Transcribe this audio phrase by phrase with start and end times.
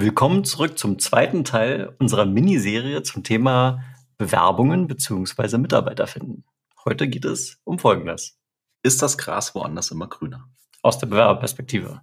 [0.00, 3.82] Willkommen zurück zum zweiten Teil unserer Miniserie zum Thema
[4.16, 5.58] Bewerbungen bzw.
[5.58, 6.44] Mitarbeiter finden.
[6.84, 8.38] Heute geht es um Folgendes.
[8.84, 10.48] Ist das Gras woanders immer grüner?
[10.82, 12.00] Aus der Bewerberperspektive.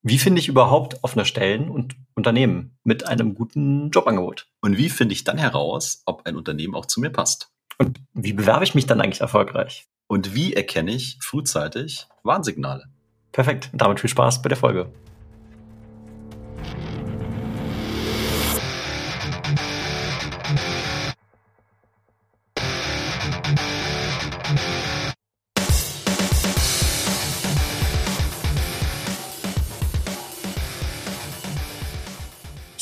[0.00, 4.48] Wie finde ich überhaupt offene Stellen und Unternehmen mit einem guten Jobangebot?
[4.62, 7.50] Und wie finde ich dann heraus, ob ein Unternehmen auch zu mir passt?
[7.76, 9.84] Und wie bewerbe ich mich dann eigentlich erfolgreich?
[10.06, 12.86] Und wie erkenne ich frühzeitig Warnsignale?
[13.30, 13.68] Perfekt.
[13.74, 14.90] Damit viel Spaß bei der Folge.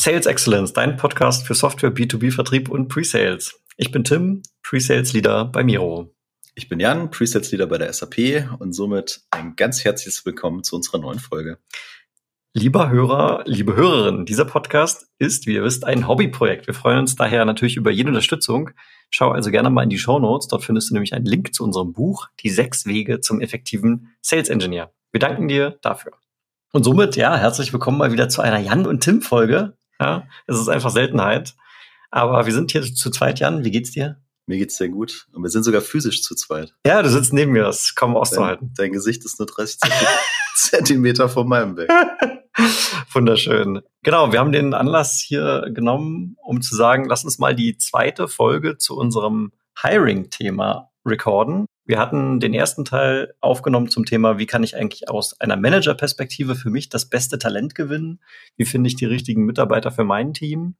[0.08, 3.60] Sales Excellence, dein Podcast für Software, B2B-Vertrieb und Pre-Sales.
[3.76, 6.14] Ich bin Tim, Pre-Sales Leader bei Miro.
[6.54, 10.76] Ich bin Jan, Pre-Sales Leader bei der SAP und somit ein ganz herzliches Willkommen zu
[10.76, 11.58] unserer neuen Folge.
[12.54, 16.66] Lieber Hörer, liebe Hörerin, dieser Podcast ist, wie ihr wisst, ein Hobbyprojekt.
[16.66, 18.70] Wir freuen uns daher natürlich über jede Unterstützung.
[19.10, 20.48] Schau also gerne mal in die Show Notes.
[20.48, 24.48] Dort findest du nämlich einen Link zu unserem Buch, Die sechs Wege zum effektiven Sales
[24.48, 24.90] Engineer.
[25.12, 26.12] Wir danken dir dafür.
[26.72, 29.77] Und somit, ja, herzlich willkommen mal wieder zu einer Jan und Tim Folge.
[30.00, 31.54] Ja, es ist einfach Seltenheit.
[32.10, 33.64] Aber wir sind hier zu zweit, Jan.
[33.64, 34.20] Wie geht's dir?
[34.46, 35.26] Mir geht's sehr gut.
[35.32, 36.74] Und wir sind sogar physisch zu zweit.
[36.86, 38.68] Ja, du sitzt neben mir, das kaum auszuhalten.
[38.76, 39.78] Dein, dein Gesicht ist nur 30
[40.54, 41.90] Zentimeter von meinem weg.
[43.12, 43.82] Wunderschön.
[44.02, 48.26] Genau, wir haben den Anlass hier genommen, um zu sagen, lass uns mal die zweite
[48.26, 51.66] Folge zu unserem Hiring-Thema recorden.
[51.84, 56.54] Wir hatten den ersten Teil aufgenommen zum Thema, wie kann ich eigentlich aus einer Manager-Perspektive
[56.54, 58.20] für mich das beste Talent gewinnen?
[58.56, 60.76] Wie finde ich die richtigen Mitarbeiter für mein Team?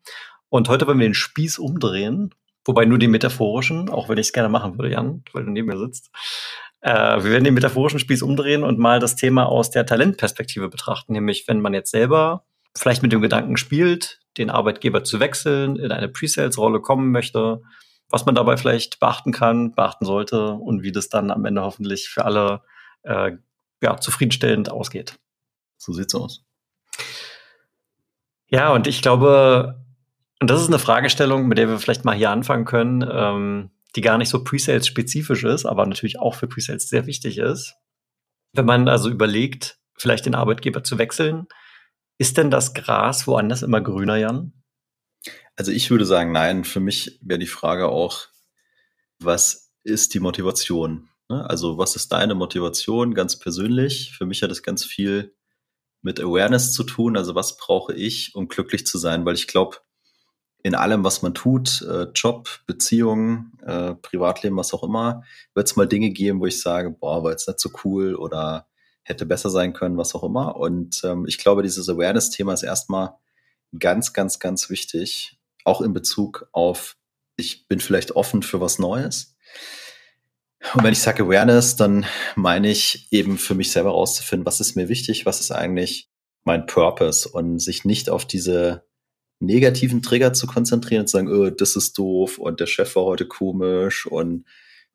[0.48, 2.34] Und heute wollen wir den Spieß umdrehen,
[2.64, 5.68] wobei nur den metaphorischen, auch wenn ich es gerne machen würde, Jan, weil du neben
[5.68, 6.10] mir sitzt.
[6.80, 11.12] Äh, wir werden den metaphorischen Spieß umdrehen und mal das Thema aus der Talentperspektive betrachten,
[11.12, 12.44] nämlich wenn man jetzt selber
[12.76, 17.62] vielleicht mit dem Gedanken spielt, den Arbeitgeber zu wechseln, in eine Pre-Sales-Rolle kommen möchte,
[18.10, 22.08] was man dabei vielleicht beachten kann, beachten sollte und wie das dann am Ende hoffentlich
[22.08, 22.62] für alle
[23.02, 23.32] äh,
[23.82, 25.18] ja, zufriedenstellend ausgeht.
[25.76, 26.44] So sieht's aus.
[28.46, 29.84] Ja, und ich glaube,
[30.40, 34.00] und das ist eine Fragestellung, mit der wir vielleicht mal hier anfangen können, ähm, die
[34.00, 37.76] gar nicht so Pre-Sales-spezifisch ist, aber natürlich auch für Pre-Sales sehr wichtig ist.
[38.52, 41.46] Wenn man also überlegt, vielleicht den Arbeitgeber zu wechseln,
[42.18, 44.52] ist denn das Gras woanders immer grüner, Jan?
[45.56, 46.64] Also ich würde sagen, nein.
[46.64, 48.28] Für mich wäre die Frage auch,
[49.18, 51.08] was ist die Motivation?
[51.28, 51.48] Ne?
[51.48, 54.12] Also was ist deine Motivation ganz persönlich?
[54.16, 55.34] Für mich hat es ganz viel
[56.02, 57.16] mit Awareness zu tun.
[57.16, 59.24] Also was brauche ich, um glücklich zu sein?
[59.24, 59.78] Weil ich glaube,
[60.62, 65.22] in allem, was man tut, äh, Job, Beziehungen, äh, Privatleben, was auch immer,
[65.54, 68.66] wird es mal Dinge geben, wo ich sage, boah, war jetzt nicht so cool oder
[69.02, 70.56] hätte besser sein können, was auch immer.
[70.56, 73.14] Und ähm, ich glaube, dieses Awareness-Thema ist erstmal
[73.78, 76.96] ganz, ganz, ganz wichtig, auch in Bezug auf,
[77.36, 79.36] ich bin vielleicht offen für was Neues.
[80.74, 84.74] Und wenn ich sage Awareness, dann meine ich eben für mich selber rauszufinden, was ist
[84.74, 86.08] mir wichtig, was ist eigentlich
[86.44, 88.84] mein Purpose und sich nicht auf diese
[89.40, 93.04] negativen Trigger zu konzentrieren und zu sagen, oh, das ist doof und der Chef war
[93.04, 94.46] heute komisch und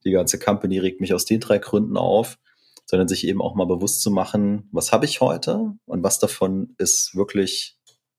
[0.04, 2.38] die ganze Company regt mich aus den drei Gründen auf,
[2.86, 6.76] sondern sich eben auch mal bewusst zu machen, was habe ich heute und was davon
[6.78, 7.78] ist wirklich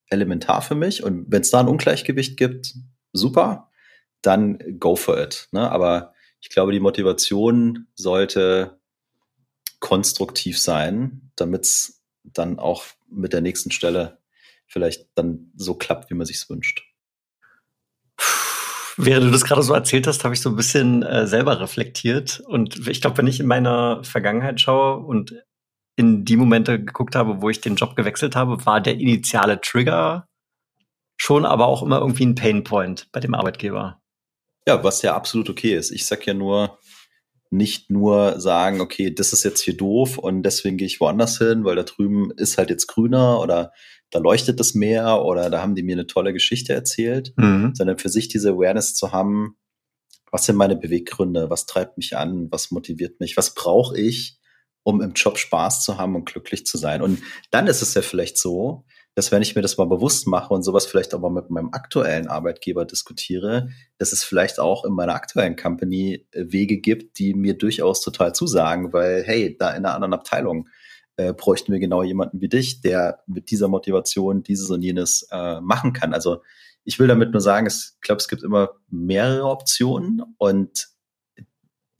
[0.09, 1.03] elementar für mich.
[1.03, 2.73] Und wenn es da ein Ungleichgewicht gibt,
[3.13, 3.69] super,
[4.21, 5.47] dann go for it.
[5.51, 5.69] Ne?
[5.71, 8.79] Aber ich glaube, die Motivation sollte
[9.79, 14.19] konstruktiv sein, damit es dann auch mit der nächsten Stelle
[14.65, 16.83] vielleicht dann so klappt, wie man sich wünscht.
[18.97, 22.39] Während du das gerade so erzählt hast, habe ich so ein bisschen äh, selber reflektiert.
[22.39, 25.35] Und ich glaube, wenn ich in meiner Vergangenheit schaue und
[25.95, 30.27] in die Momente geguckt habe, wo ich den Job gewechselt habe, war der initiale Trigger
[31.17, 34.01] schon aber auch immer irgendwie ein Painpoint bei dem Arbeitgeber.
[34.67, 35.91] Ja, was ja absolut okay ist.
[35.91, 36.77] Ich sag ja nur,
[37.51, 41.63] nicht nur sagen, okay, das ist jetzt hier doof und deswegen gehe ich woanders hin,
[41.63, 43.71] weil da drüben ist halt jetzt grüner oder
[44.11, 47.73] da leuchtet das Meer oder da haben die mir eine tolle Geschichte erzählt, mhm.
[47.75, 49.55] sondern für sich diese Awareness zu haben,
[50.31, 54.37] was sind meine Beweggründe, was treibt mich an, was motiviert mich, was brauche ich,
[54.85, 57.01] um im Job Spaß zu haben und glücklich zu sein.
[57.01, 58.85] Und dann ist es ja vielleicht so,
[59.15, 61.69] dass wenn ich mir das mal bewusst mache und sowas vielleicht auch mal mit meinem
[61.71, 67.33] aktuellen Arbeitgeber diskutiere, dass es vielleicht auch in meiner aktuellen Company äh, Wege gibt, die
[67.33, 70.69] mir durchaus total zusagen, weil hey, da in einer anderen Abteilung
[71.17, 75.61] äh, bräuchten wir genau jemanden wie dich, der mit dieser Motivation dieses und jenes äh,
[75.61, 76.13] machen kann.
[76.13, 76.43] Also
[76.83, 80.89] ich will damit nur sagen, ich glaube, es gibt immer mehrere Optionen und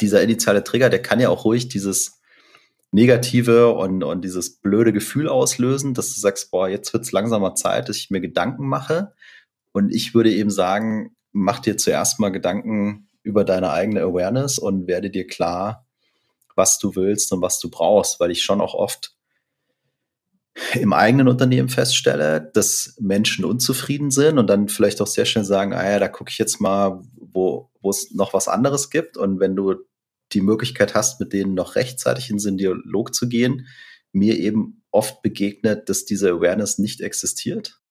[0.02, 2.14] dieser initiale Trigger, der kann ja auch ruhig dieses
[2.95, 7.89] Negative und, und dieses blöde Gefühl auslösen, dass du sagst, boah, jetzt wird's langsamer Zeit,
[7.89, 9.13] dass ich mir Gedanken mache.
[9.74, 14.88] Und ich würde eben sagen, mach dir zuerst mal Gedanken über deine eigene Awareness und
[14.88, 15.86] werde dir klar,
[16.56, 19.13] was du willst und was du brauchst, weil ich schon auch oft
[20.74, 25.74] im eigenen Unternehmen feststelle, dass Menschen unzufrieden sind und dann vielleicht auch sehr schnell sagen,
[25.74, 29.18] ah ja, da gucke ich jetzt mal, wo es noch was anderes gibt.
[29.18, 29.75] Und wenn du
[30.36, 33.68] die Möglichkeit hast, mit denen noch rechtzeitig in den Dialog zu gehen,
[34.12, 37.82] mir eben oft begegnet, dass diese Awareness nicht existiert.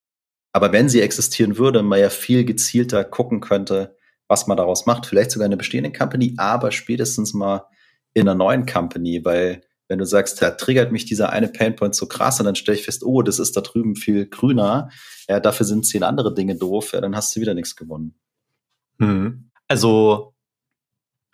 [0.52, 3.96] Aber wenn sie existieren würde, man ja viel gezielter gucken könnte,
[4.28, 5.06] was man daraus macht.
[5.06, 7.66] Vielleicht sogar in einer bestehenden Company, aber spätestens mal
[8.14, 12.06] in einer neuen Company, weil wenn du sagst, da triggert mich dieser eine Painpoint so
[12.06, 14.88] krass und dann stelle ich fest, oh, das ist da drüben viel grüner,
[15.28, 18.14] ja, dafür sind zehn andere Dinge doof, ja, dann hast du wieder nichts gewonnen.
[18.98, 19.50] Mhm.
[19.68, 20.33] Also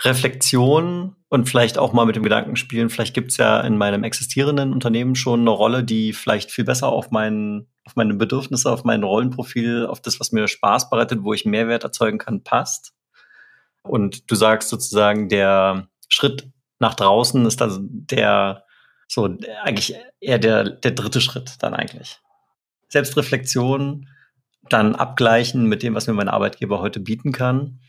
[0.03, 4.73] Reflexion und vielleicht auch mal mit dem Gedanken spielen, vielleicht gibt's ja in meinem existierenden
[4.73, 9.03] Unternehmen schon eine Rolle, die vielleicht viel besser auf, mein, auf meine Bedürfnisse, auf mein
[9.03, 12.95] Rollenprofil, auf das, was mir Spaß bereitet, wo ich Mehrwert erzeugen kann, passt.
[13.83, 16.49] Und du sagst sozusagen, der Schritt
[16.79, 18.65] nach draußen ist dann der,
[19.07, 19.29] so
[19.63, 22.21] eigentlich eher der, der dritte Schritt dann eigentlich.
[22.89, 24.09] Selbstreflexion,
[24.69, 27.81] dann abgleichen mit dem, was mir mein Arbeitgeber heute bieten kann.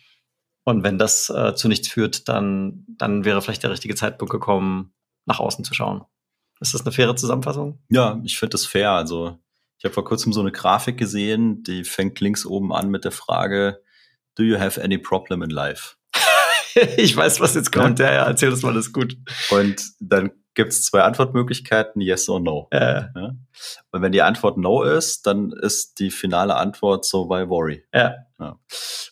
[0.64, 4.94] Und wenn das äh, zu nichts führt, dann, dann wäre vielleicht der richtige Zeitpunkt gekommen,
[5.26, 6.04] nach außen zu schauen.
[6.60, 7.80] Ist das eine faire Zusammenfassung?
[7.90, 8.92] Ja, ich finde das fair.
[8.92, 9.40] Also
[9.80, 13.12] ich habe vor kurzem so eine Grafik gesehen, die fängt links oben an mit der
[13.12, 13.82] Frage,
[14.36, 15.96] Do you have any problem in life?
[16.98, 18.00] ich weiß, was jetzt kommt.
[18.00, 19.18] Ja, ja, erzähl das mal, das ist gut.
[19.50, 22.68] Und dann gibt es zwei Antwortmöglichkeiten, yes or no.
[22.72, 23.04] Äh.
[23.16, 23.36] Ja?
[23.92, 27.86] Und wenn die Antwort no ist, dann ist die finale Antwort so why worry.
[27.94, 28.16] Ja.
[28.40, 28.60] ja.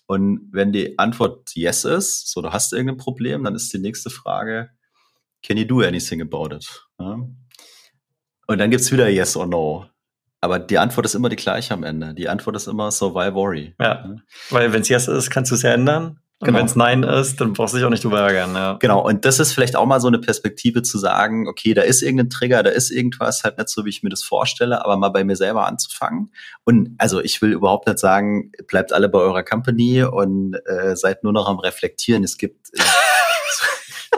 [0.06, 4.10] Und wenn die Antwort yes ist, so du hast irgendein Problem, dann ist die nächste
[4.10, 4.70] Frage,
[5.44, 6.68] can you do anything about it?
[7.00, 7.20] Ja?
[8.48, 9.86] Und dann gibt's wieder yes or no.
[10.42, 12.14] Aber die Antwort ist immer die gleiche am Ende.
[12.14, 13.76] Die Antwort ist immer so why worry.
[13.80, 14.16] Ja.
[14.50, 16.20] Weil wenn es yes ist, kannst du es ja ändern.
[16.42, 16.60] Und genau.
[16.60, 18.56] wenn es Nein ist, dann brauchst du dich auch nicht drüber ärgern.
[18.56, 18.74] Ja.
[18.80, 22.02] Genau, und das ist vielleicht auch mal so eine Perspektive zu sagen, okay, da ist
[22.02, 25.10] irgendein Trigger, da ist irgendwas, halt nicht so, wie ich mir das vorstelle, aber mal
[25.10, 26.32] bei mir selber anzufangen.
[26.64, 31.26] Und also ich will überhaupt nicht sagen, bleibt alle bei eurer Company und äh, seid
[31.26, 32.24] nur noch am Reflektieren.
[32.24, 32.82] Es gibt äh,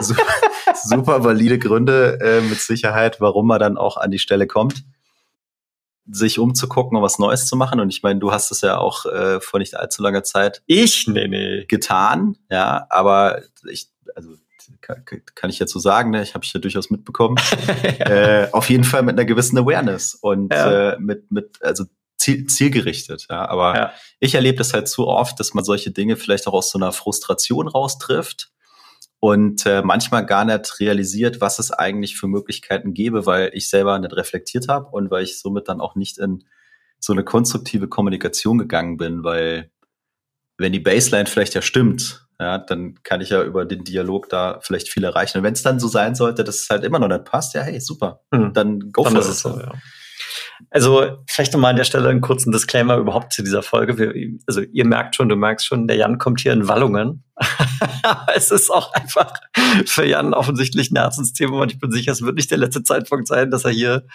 [0.00, 0.22] super,
[0.84, 4.84] super valide Gründe äh, mit Sicherheit, warum man dann auch an die Stelle kommt
[6.10, 7.80] sich umzugucken und was Neues zu machen.
[7.80, 11.06] Und ich meine, du hast es ja auch äh, vor nicht allzu langer Zeit ich
[11.06, 11.64] nee, nee.
[11.66, 14.30] getan, ja, aber ich, also
[14.80, 15.04] kann,
[15.34, 16.22] kann ich jetzt so sagen, ne?
[16.22, 17.36] ich habe ich ja durchaus mitbekommen.
[17.98, 18.06] ja.
[18.42, 20.92] äh, auf jeden Fall mit einer gewissen Awareness und ja.
[20.92, 21.84] äh, mit, mit, also
[22.16, 23.48] ziel, zielgerichtet, ja.
[23.48, 23.92] Aber ja.
[24.20, 26.92] ich erlebe das halt zu oft, dass man solche Dinge vielleicht auch aus so einer
[26.92, 28.50] Frustration raustrifft
[29.24, 33.96] und äh, manchmal gar nicht realisiert, was es eigentlich für Möglichkeiten gäbe, weil ich selber
[34.00, 36.42] nicht reflektiert habe und weil ich somit dann auch nicht in
[36.98, 39.70] so eine konstruktive Kommunikation gegangen bin, weil
[40.58, 44.58] wenn die Baseline vielleicht ja stimmt, ja, dann kann ich ja über den Dialog da
[44.60, 45.38] vielleicht viel erreichen.
[45.38, 47.62] Und wenn es dann so sein sollte, dass es halt immer noch nicht passt, ja,
[47.62, 48.52] hey, super, mhm.
[48.52, 49.36] dann go dann for it.
[49.36, 49.72] So, ja.
[50.70, 53.98] Also vielleicht nochmal an der Stelle einen kurzen Disclaimer überhaupt zu dieser Folge.
[53.98, 54.14] Wir,
[54.46, 57.24] also ihr merkt schon, du merkst schon, der Jan kommt hier in Wallungen.
[58.34, 59.32] es ist auch einfach
[59.86, 63.26] für Jan offensichtlich ein Herzensthema und ich bin sicher, es wird nicht der letzte Zeitpunkt
[63.26, 64.06] sein, dass er hier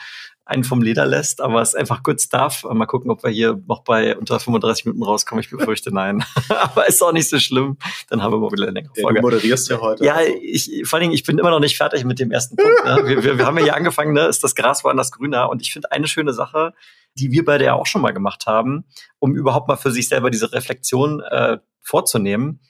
[0.47, 2.63] einen vom Leder lässt, aber es ist einfach good stuff.
[2.63, 5.43] Mal gucken, ob wir hier noch bei unter 35 Minuten rauskommen.
[5.43, 6.23] Ich befürchte nein.
[6.49, 7.77] aber ist auch nicht so schlimm.
[8.09, 9.17] Dann haben wir mal wieder eine längere Folge.
[9.17, 10.05] Ja, du moderierst ja heute.
[10.05, 12.85] Ja, ich, vor allen Dingen, ich bin immer noch nicht fertig mit dem ersten Punkt.
[12.85, 13.01] Ne?
[13.05, 14.25] Wir, wir, wir haben ja hier angefangen, ne?
[14.27, 15.49] ist das Gras woanders grüner.
[15.49, 16.73] Und ich finde eine schöne Sache,
[17.15, 18.85] die wir beide ja auch schon mal gemacht haben,
[19.19, 22.61] um überhaupt mal für sich selber diese Reflexion äh, vorzunehmen.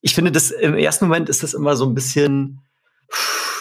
[0.00, 2.65] Ich finde, das im ersten Moment ist das immer so ein bisschen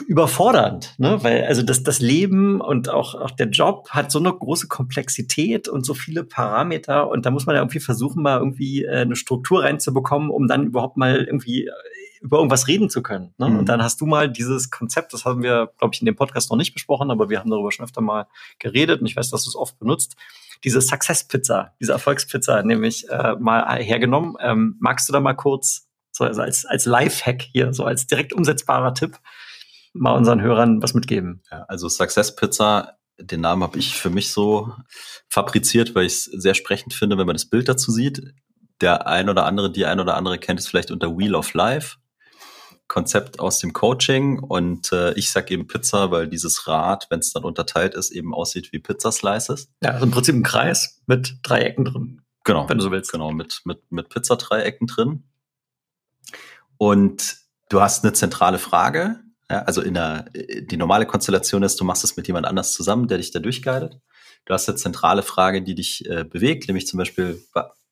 [0.07, 1.23] überfordernd, ne?
[1.23, 5.67] Weil also das, das Leben und auch, auch der Job hat so eine große Komplexität
[5.67, 9.15] und so viele Parameter und da muss man ja irgendwie versuchen, mal irgendwie äh, eine
[9.15, 11.71] Struktur reinzubekommen, um dann überhaupt mal irgendwie äh,
[12.21, 13.33] über irgendwas reden zu können.
[13.37, 13.49] Ne?
[13.49, 13.59] Mhm.
[13.59, 16.49] Und dann hast du mal dieses Konzept, das haben wir, glaube ich, in dem Podcast
[16.49, 19.43] noch nicht besprochen, aber wir haben darüber schon öfter mal geredet und ich weiß, dass
[19.43, 20.15] du es oft benutzt.
[20.63, 24.35] Diese Success-Pizza, diese Erfolgspizza, nämlich äh, mal hergenommen.
[24.41, 25.84] Ähm, magst du da mal kurz,
[26.15, 29.19] so also als, als Live-Hack hier, so als direkt umsetzbarer Tipp,
[29.93, 31.41] mal unseren Hörern was mitgeben.
[31.51, 34.73] Ja, also Success Pizza, den Namen habe ich für mich so
[35.27, 38.21] fabriziert, weil ich es sehr sprechend finde, wenn man das Bild dazu sieht.
[38.81, 41.97] Der ein oder andere, die ein oder andere kennt es vielleicht unter Wheel of Life.
[42.87, 47.33] Konzept aus dem Coaching und äh, ich sag eben Pizza, weil dieses Rad, wenn es
[47.33, 49.69] dann unterteilt ist, eben aussieht wie Pizza Slices.
[49.81, 52.21] Ja, also im Prinzip ein Kreis mit Dreiecken drin.
[52.43, 52.69] Genau.
[52.69, 53.11] Wenn du so willst.
[53.11, 55.23] Genau, mit, mit, mit Pizzadreiecken drin.
[56.77, 57.37] Und
[57.69, 62.03] du hast eine zentrale Frage, Ja, also in der, die normale Konstellation ist, du machst
[62.03, 63.99] es mit jemand anders zusammen, der dich da durchguidet.
[64.45, 67.43] Du hast eine zentrale Frage, die dich äh, bewegt, nämlich zum Beispiel,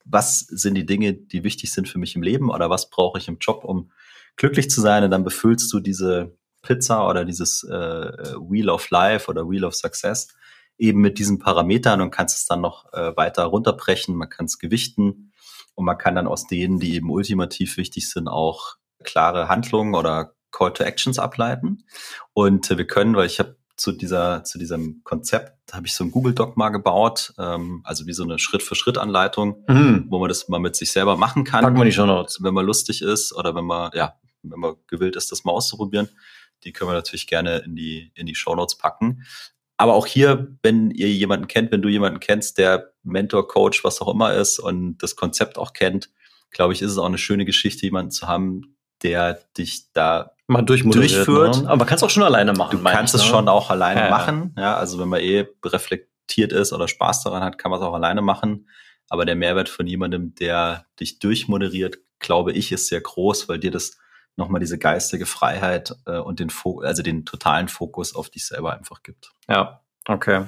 [0.05, 3.27] was sind die Dinge, die wichtig sind für mich im Leben oder was brauche ich
[3.27, 3.91] im Job, um
[4.35, 5.03] glücklich zu sein?
[5.03, 9.75] Und dann befüllst du diese Pizza oder dieses äh, Wheel of Life oder Wheel of
[9.75, 10.29] Success
[10.77, 14.15] eben mit diesen Parametern und kannst es dann noch äh, weiter runterbrechen.
[14.15, 15.31] Man kann es gewichten
[15.75, 20.33] und man kann dann aus denen, die eben ultimativ wichtig sind, auch klare Handlungen oder
[20.51, 21.85] Call to Actions ableiten.
[22.33, 26.03] Und äh, wir können, weil ich habe zu dieser zu diesem Konzept habe ich so
[26.03, 30.05] ein Google Doc mal gebaut, ähm, also wie so eine Schritt für Schritt Anleitung, mhm.
[30.09, 31.63] wo man das mal mit sich selber machen kann.
[31.63, 32.43] Packen wir die schon Notes.
[32.43, 36.07] Wenn man lustig ist oder wenn man ja, wenn man gewillt ist, das mal auszuprobieren,
[36.63, 39.23] die können wir natürlich gerne in die in die Show Notes packen.
[39.83, 43.99] Aber auch hier, wenn ihr jemanden kennt, wenn du jemanden kennst, der Mentor, Coach, was
[43.99, 46.09] auch immer ist und das Konzept auch kennt,
[46.51, 50.61] glaube ich, ist es auch eine schöne Geschichte, jemanden zu haben, der dich da mal
[50.61, 51.63] durchführt.
[51.63, 51.67] Ne?
[51.67, 52.77] Aber man kann es auch schon alleine machen.
[52.77, 53.33] Du kannst ich, es ne?
[53.33, 54.55] schon auch alleine ja, machen.
[54.57, 57.93] Ja, also wenn man eh reflektiert ist oder Spaß daran hat, kann man es auch
[57.93, 58.69] alleine machen.
[59.09, 63.71] Aber der Mehrwert von jemandem, der dich durchmoderiert, glaube ich, ist sehr groß, weil dir
[63.71, 63.97] das
[64.35, 68.73] nochmal diese geistige Freiheit äh, und den Fo also den totalen Fokus auf dich selber
[68.73, 69.31] einfach gibt.
[69.47, 70.45] Ja, okay.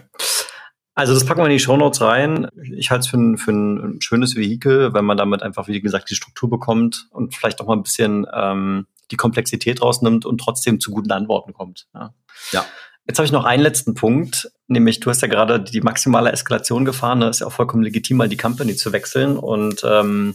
[0.95, 2.47] Also das packen wir in die Shownotes rein.
[2.73, 6.09] Ich halte es für ein, für ein schönes Vehikel, wenn man damit einfach, wie gesagt,
[6.09, 10.79] die Struktur bekommt und vielleicht auch mal ein bisschen ähm, die Komplexität rausnimmt und trotzdem
[10.79, 11.87] zu guten Antworten kommt.
[11.93, 12.13] Ja.
[12.53, 12.65] ja.
[13.07, 16.85] Jetzt habe ich noch einen letzten Punkt, nämlich du hast ja gerade die maximale Eskalation
[16.85, 17.19] gefahren.
[17.19, 19.37] Da ist ja auch vollkommen legitim, mal die Company zu wechseln.
[19.37, 20.33] Und ähm,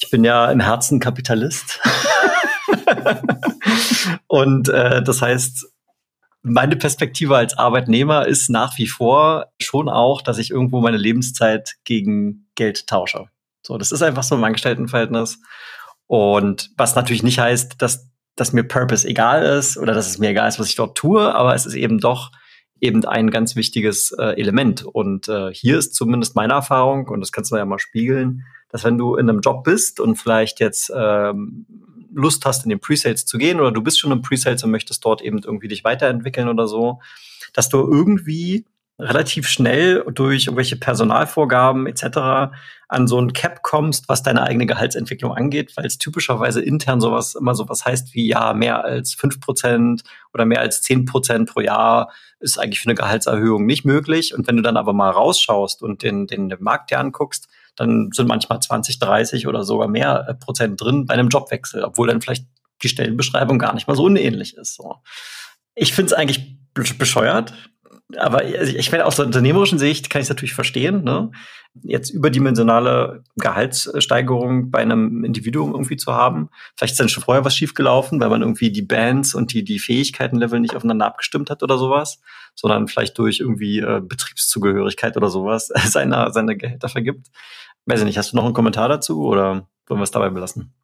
[0.00, 1.80] ich bin ja im Herzen Kapitalist.
[4.26, 5.66] und äh, das heißt,
[6.42, 11.76] meine Perspektive als Arbeitnehmer ist nach wie vor schon auch, dass ich irgendwo meine Lebenszeit
[11.84, 13.26] gegen Geld tausche.
[13.62, 15.40] So, das ist einfach so ein Angestelltenverhältnis.
[16.06, 20.30] Und was natürlich nicht heißt, dass, dass mir Purpose egal ist oder dass es mir
[20.30, 22.32] egal ist, was ich dort tue, aber es ist eben doch
[22.80, 24.84] eben ein ganz wichtiges äh, Element.
[24.84, 28.82] Und äh, hier ist zumindest meine Erfahrung, und das kannst du ja mal spiegeln, dass
[28.82, 31.66] wenn du in einem Job bist und vielleicht jetzt ähm,
[32.14, 35.04] Lust hast, in den Presales zu gehen oder du bist schon im Presales und möchtest
[35.04, 37.00] dort eben irgendwie dich weiterentwickeln oder so,
[37.52, 38.66] dass du irgendwie
[38.98, 42.52] relativ schnell durch irgendwelche Personalvorgaben etc.
[42.88, 47.34] an so ein Cap kommst, was deine eigene Gehaltsentwicklung angeht, weil es typischerweise intern sowas
[47.34, 51.60] immer sowas heißt wie ja, mehr als fünf Prozent oder mehr als zehn Prozent pro
[51.60, 54.34] Jahr ist eigentlich für eine Gehaltserhöhung nicht möglich.
[54.34, 58.10] Und wenn du dann aber mal rausschaust und den, den, den Markt dir anguckst, dann
[58.12, 62.20] sind manchmal 20, 30 oder sogar mehr äh, Prozent drin bei einem Jobwechsel, obwohl dann
[62.20, 62.46] vielleicht
[62.82, 64.74] die Stellenbeschreibung gar nicht mal so unähnlich ist.
[64.74, 64.96] So.
[65.74, 67.54] Ich finde es eigentlich bescheuert,
[68.18, 71.30] aber also ich meine, aus der unternehmerischen Sicht kann ich es natürlich verstehen, ne?
[71.82, 76.50] jetzt überdimensionale Gehaltssteigerung bei einem Individuum irgendwie zu haben.
[76.76, 79.78] Vielleicht ist dann schon vorher was schiefgelaufen, weil man irgendwie die Bands und die, die
[79.78, 82.20] Fähigkeitenlevel nicht aufeinander abgestimmt hat oder sowas,
[82.54, 87.28] sondern vielleicht durch irgendwie äh, Betriebszugehörigkeit oder sowas seine, seine Gehälter vergibt.
[87.86, 90.74] Weiß ich nicht, hast du noch einen Kommentar dazu oder wollen wir es dabei belassen?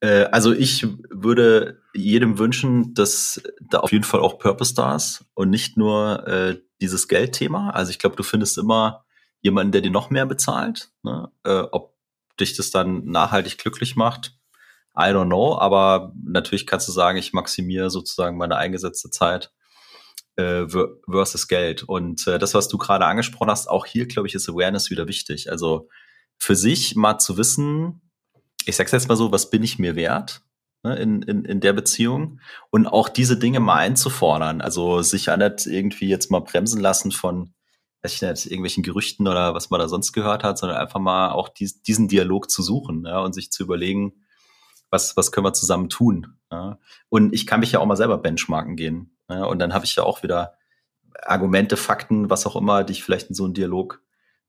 [0.00, 5.24] Äh, also ich würde jedem wünschen, dass da auf jeden Fall auch Purpose da ist
[5.34, 7.70] und nicht nur äh, dieses Geldthema.
[7.70, 9.04] Also ich glaube, du findest immer
[9.40, 10.90] jemanden, der dir noch mehr bezahlt.
[11.02, 11.30] Ne?
[11.44, 11.94] Äh, ob
[12.38, 14.36] dich das dann nachhaltig glücklich macht,
[14.96, 15.58] I don't know.
[15.58, 19.52] Aber natürlich kannst du sagen, ich maximiere sozusagen meine eingesetzte Zeit
[20.36, 20.66] äh,
[21.08, 21.82] versus Geld.
[21.82, 25.08] Und äh, das, was du gerade angesprochen hast, auch hier, glaube ich, ist Awareness wieder
[25.08, 25.50] wichtig.
[25.50, 25.88] Also
[26.38, 28.02] für sich mal zu wissen,
[28.64, 30.42] ich sag's jetzt mal so, was bin ich mir wert?
[30.86, 32.38] Ne, in, in, in der Beziehung
[32.70, 34.60] und auch diese Dinge mal einzufordern.
[34.60, 37.52] Also sich ja nicht irgendwie jetzt mal bremsen lassen von,
[38.02, 41.32] weiß ich nicht, irgendwelchen Gerüchten oder was man da sonst gehört hat, sondern einfach mal
[41.32, 44.12] auch dies, diesen Dialog zu suchen ja, und sich zu überlegen,
[44.88, 46.36] was, was können wir zusammen tun.
[46.52, 46.78] Ja.
[47.08, 49.16] Und ich kann mich ja auch mal selber benchmarken gehen.
[49.28, 50.54] Ja, und dann habe ich ja auch wieder
[51.20, 54.02] Argumente, Fakten, was auch immer, die ich vielleicht in so einen Dialog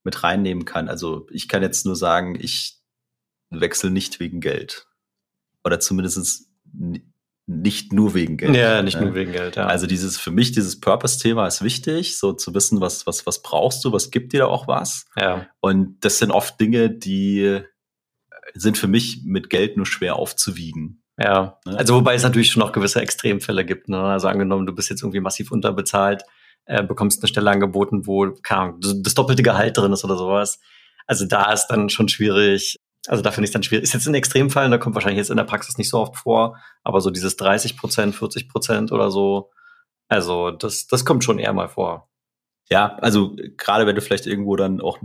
[0.03, 0.87] mit reinnehmen kann.
[0.87, 2.77] Also ich kann jetzt nur sagen, ich
[3.49, 4.86] wechsle nicht wegen Geld.
[5.67, 6.47] Oder zumindest
[7.45, 8.55] nicht nur wegen Geld.
[8.55, 9.65] Ja, nicht nur wegen Geld, ja.
[9.67, 13.83] Also dieses, für mich, dieses Purpose-Thema ist wichtig, so zu wissen, was, was, was brauchst
[13.83, 15.07] du, was gibt dir da auch was.
[15.17, 15.47] Ja.
[15.59, 17.61] Und das sind oft Dinge, die
[18.53, 21.03] sind für mich mit Geld nur schwer aufzuwiegen.
[21.19, 21.77] Ja, ne?
[21.77, 23.89] also wobei es natürlich schon noch gewisse Extremfälle gibt.
[23.89, 23.99] Ne?
[23.99, 26.23] Also angenommen, du bist jetzt irgendwie massiv unterbezahlt,
[26.65, 30.59] äh, bekommst eine Stelle angeboten, wo keine Ahnung, das doppelte Gehalt drin ist oder sowas.
[31.07, 33.83] Also da ist dann schon schwierig, also da finde ich es dann schwierig.
[33.83, 36.57] Ist jetzt ein Extremfall, da kommt wahrscheinlich jetzt in der Praxis nicht so oft vor,
[36.83, 39.51] aber so dieses 30 Prozent, 40 Prozent oder so,
[40.07, 42.09] also das, das kommt schon eher mal vor.
[42.69, 44.99] Ja, also gerade wenn du vielleicht irgendwo dann auch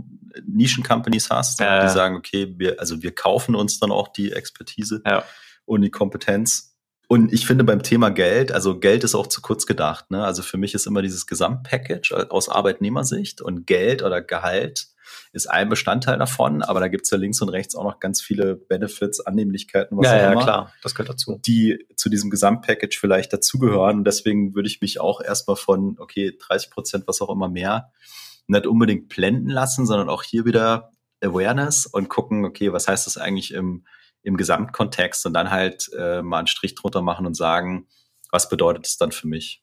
[0.45, 5.01] Nischen-Companies hast, äh, die sagen, okay, wir, also wir kaufen uns dann auch die Expertise
[5.05, 5.23] ja.
[5.65, 6.75] und die Kompetenz.
[7.07, 10.11] Und ich finde beim Thema Geld, also Geld ist auch zu kurz gedacht.
[10.11, 10.23] Ne?
[10.23, 14.87] Also für mich ist immer dieses Gesamtpackage aus Arbeitnehmersicht und Geld oder Gehalt
[15.31, 18.55] ist ein Bestandteil davon, aber da gibt's ja links und rechts auch noch ganz viele
[18.55, 21.39] Benefits, Annehmlichkeiten, was ja, auch ja, immer, klar, das gehört dazu.
[21.45, 23.99] Die zu diesem Gesamtpackage vielleicht dazugehören.
[23.99, 27.91] Und deswegen würde ich mich auch erstmal von, okay, 30 Prozent, was auch immer mehr,
[28.47, 30.91] nicht unbedingt blenden lassen, sondern auch hier wieder
[31.21, 33.85] Awareness und gucken, okay, was heißt das eigentlich im
[34.23, 37.87] im Gesamtkontext und dann halt äh, mal einen Strich drunter machen und sagen,
[38.31, 39.61] was bedeutet es dann für mich?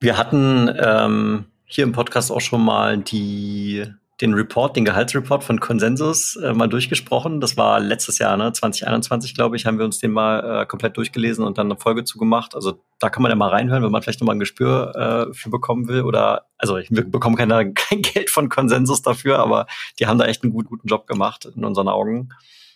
[0.00, 3.84] Wir hatten ähm, hier im Podcast auch schon mal die,
[4.20, 7.40] den Report, den Gehaltsreport von Consensus äh, mal durchgesprochen.
[7.40, 8.52] Das war letztes Jahr, ne?
[8.52, 12.04] 2021, glaube ich, haben wir uns den mal äh, komplett durchgelesen und dann eine Folge
[12.04, 12.54] zugemacht.
[12.54, 15.50] Also da kann man ja mal reinhören, wenn man vielleicht nochmal ein Gespür äh, für
[15.50, 16.02] bekommen will.
[16.02, 19.66] Oder also ich bekomme keine, kein Geld von Consensus dafür, aber
[19.98, 22.28] die haben da echt einen gut, guten Job gemacht in unseren Augen.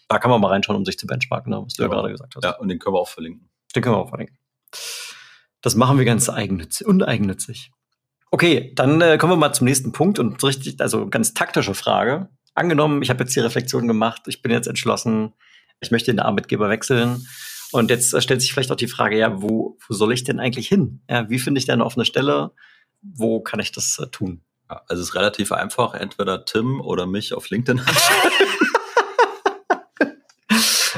[0.08, 2.10] Da kann man mal reinschauen, um sich zu benchmarken, ne, was du ja, ja gerade
[2.10, 2.42] gesagt hast.
[2.42, 3.48] Ja, und den können wir auch verlinken.
[3.76, 4.36] Den können wir auch verlinken.
[5.60, 7.70] Das machen wir ganz eigennützig, uneigennützig.
[8.30, 12.28] Okay, dann äh, kommen wir mal zum nächsten Punkt und richtig, also ganz taktische Frage.
[12.54, 15.32] Angenommen, ich habe jetzt die Reflexion gemacht, ich bin jetzt entschlossen,
[15.80, 17.26] ich möchte den Arbeitgeber wechseln.
[17.70, 20.40] Und jetzt äh, stellt sich vielleicht auch die Frage, ja, wo, wo soll ich denn
[20.40, 21.02] eigentlich hin?
[21.08, 22.52] Ja, wie finde ich denn auf eine Stelle?
[23.02, 24.42] Wo kann ich das äh, tun?
[24.68, 28.48] Ja, also es ist relativ einfach, entweder Tim oder mich auf LinkedIn anschreiben.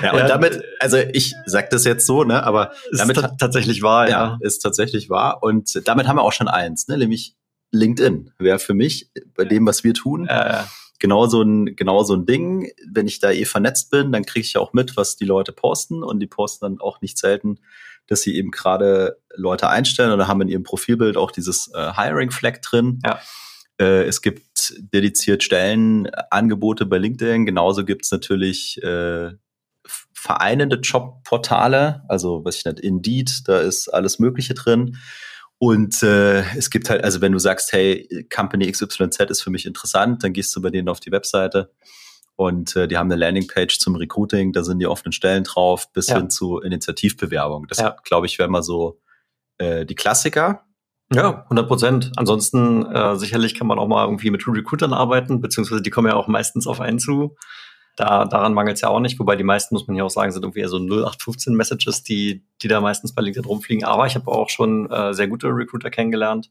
[0.03, 4.09] Ja, und damit, also ich sag das jetzt so, ne, aber damit ist tatsächlich wahr,
[4.09, 5.43] ja, ja, ist tatsächlich wahr.
[5.43, 7.37] Und damit haben wir auch schon eins, ne, nämlich
[7.73, 10.63] LinkedIn wäre für mich bei dem, was wir tun, äh.
[10.99, 12.71] genau so ein genau so ein Ding.
[12.91, 16.03] Wenn ich da eh vernetzt bin, dann kriege ich auch mit, was die Leute posten
[16.03, 17.59] und die posten dann auch nicht selten,
[18.07, 22.31] dass sie eben gerade Leute einstellen oder haben in ihrem Profilbild auch dieses äh, Hiring
[22.31, 23.01] Flag drin.
[23.05, 23.21] Ja.
[23.81, 27.47] Äh, es gibt dediziert Stellenangebote bei LinkedIn.
[27.47, 29.33] Genauso gibt's natürlich äh,
[30.13, 34.97] vereinende Jobportale, also was ich nicht, Indeed, da ist alles Mögliche drin.
[35.59, 39.67] Und äh, es gibt halt, also wenn du sagst, hey, Company XYZ ist für mich
[39.67, 41.71] interessant, dann gehst du bei denen auf die Webseite
[42.41, 46.07] und äh, die haben eine Landingpage zum Recruiting, da sind die offenen Stellen drauf, bis
[46.07, 46.17] ja.
[46.17, 47.67] hin zu Initiativbewerbung.
[47.69, 47.95] Das, ja.
[48.03, 48.99] glaube ich, wäre mal so
[49.59, 50.65] äh, die Klassiker.
[51.13, 52.13] Ja, 100 Prozent.
[52.17, 56.17] Ansonsten äh, sicherlich kann man auch mal irgendwie mit Recruitern arbeiten, beziehungsweise die kommen ja
[56.17, 57.37] auch meistens auf einen zu.
[58.01, 60.33] Da, daran mangelt es ja auch nicht, wobei die meisten, muss man ja auch sagen,
[60.33, 63.85] sind irgendwie eher so 0815 Messages, die, die da meistens bei LinkedIn rumfliegen.
[63.85, 66.51] Aber ich habe auch schon äh, sehr gute Recruiter kennengelernt.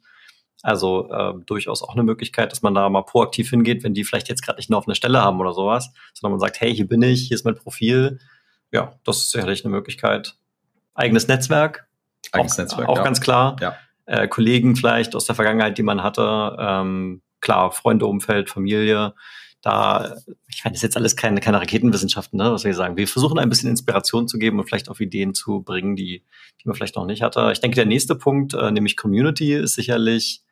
[0.62, 4.30] Also äh, durchaus auch eine Möglichkeit, dass man da mal proaktiv hingeht, wenn die vielleicht
[4.30, 7.02] jetzt gerade nicht eine offene Stelle haben oder sowas, sondern man sagt, hey, hier bin
[7.02, 8.20] ich, hier ist mein Profil.
[8.72, 10.36] Ja, das ist sicherlich eine Möglichkeit.
[10.94, 11.88] Eigenes Netzwerk.
[12.32, 12.90] Eigenes auch, Netzwerk.
[12.90, 13.04] Auch ja.
[13.04, 13.56] ganz klar.
[13.60, 13.76] Ja.
[14.06, 16.56] Äh, Kollegen vielleicht aus der Vergangenheit, die man hatte.
[16.60, 19.16] Ähm, klar, Freunde, Umfeld, Familie
[19.62, 20.16] da,
[20.48, 22.96] ich meine, das ist jetzt alles keine, keine Raketenwissenschaften, ne, was wir sagen.
[22.96, 26.24] Wir versuchen ein bisschen Inspiration zu geben und vielleicht auf Ideen zu bringen, die,
[26.62, 27.50] die man vielleicht noch nicht hatte.
[27.52, 30.44] Ich denke, der nächste Punkt, äh, nämlich Community, ist sicherlich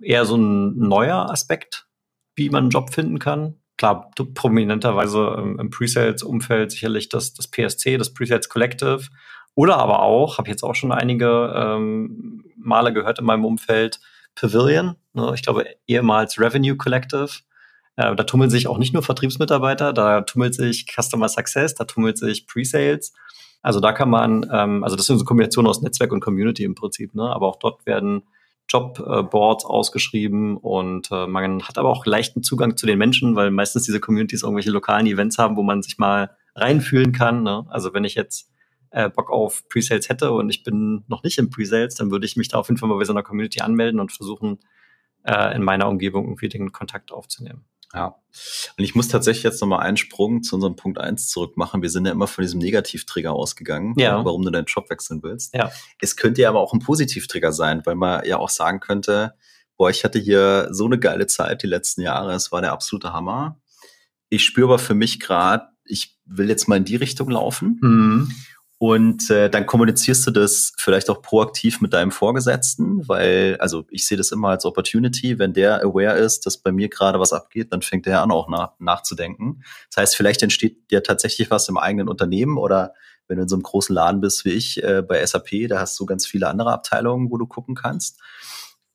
[0.00, 1.86] eher so ein neuer Aspekt,
[2.34, 3.54] wie man einen Job finden kann.
[3.76, 9.02] Klar, prominenterweise ähm, im Pre-Sales-Umfeld sicherlich das, das PSC, das Pre-Sales Collective.
[9.54, 14.00] Oder aber auch, habe jetzt auch schon einige ähm, Male gehört in meinem Umfeld,
[14.34, 17.30] Pavilion, ne, ich glaube ehemals Revenue Collective
[17.96, 22.18] äh, da tummeln sich auch nicht nur Vertriebsmitarbeiter, da tummelt sich Customer Success, da tummelt
[22.18, 23.12] sich Pre-Sales.
[23.62, 26.74] Also da kann man, ähm, also das ist eine Kombination aus Netzwerk und Community im
[26.74, 27.24] Prinzip, ne?
[27.24, 28.22] aber auch dort werden
[28.68, 33.50] Jobboards äh, ausgeschrieben und äh, man hat aber auch leichten Zugang zu den Menschen, weil
[33.50, 37.42] meistens diese Communities irgendwelche lokalen Events haben, wo man sich mal reinfühlen kann.
[37.42, 37.64] Ne?
[37.68, 38.50] Also wenn ich jetzt
[38.90, 42.36] äh, Bock auf Pre-Sales hätte und ich bin noch nicht im Pre-Sales, dann würde ich
[42.36, 44.58] mich da auf jeden Fall mal bei so einer Community anmelden und versuchen,
[45.24, 47.64] äh, in meiner Umgebung irgendwie den Kontakt aufzunehmen.
[47.94, 48.16] Ja.
[48.76, 51.82] Und ich muss tatsächlich jetzt nochmal einen Sprung zu unserem Punkt eins zurück machen.
[51.82, 54.24] Wir sind ja immer von diesem Negativtrigger ausgegangen, ja.
[54.24, 55.54] warum du deinen Job wechseln willst.
[55.54, 55.70] Ja.
[56.00, 59.34] Es könnte ja aber auch ein Positivtrigger sein, weil man ja auch sagen könnte,
[59.76, 62.34] boah, ich hatte hier so eine geile Zeit die letzten Jahre.
[62.34, 63.60] Es war der absolute Hammer.
[64.28, 67.78] Ich spüre aber für mich gerade, ich will jetzt mal in die Richtung laufen.
[67.80, 68.32] Mhm.
[68.78, 74.06] Und äh, dann kommunizierst du das vielleicht auch proaktiv mit deinem Vorgesetzten, weil, also ich
[74.06, 77.72] sehe das immer als Opportunity, wenn der aware ist, dass bei mir gerade was abgeht,
[77.72, 79.62] dann fängt er an auch nach, nachzudenken.
[79.90, 82.92] Das heißt, vielleicht entsteht ja tatsächlich was im eigenen Unternehmen oder
[83.28, 85.98] wenn du in so einem großen Laden bist wie ich äh, bei SAP, da hast
[85.98, 88.20] du ganz viele andere Abteilungen, wo du gucken kannst.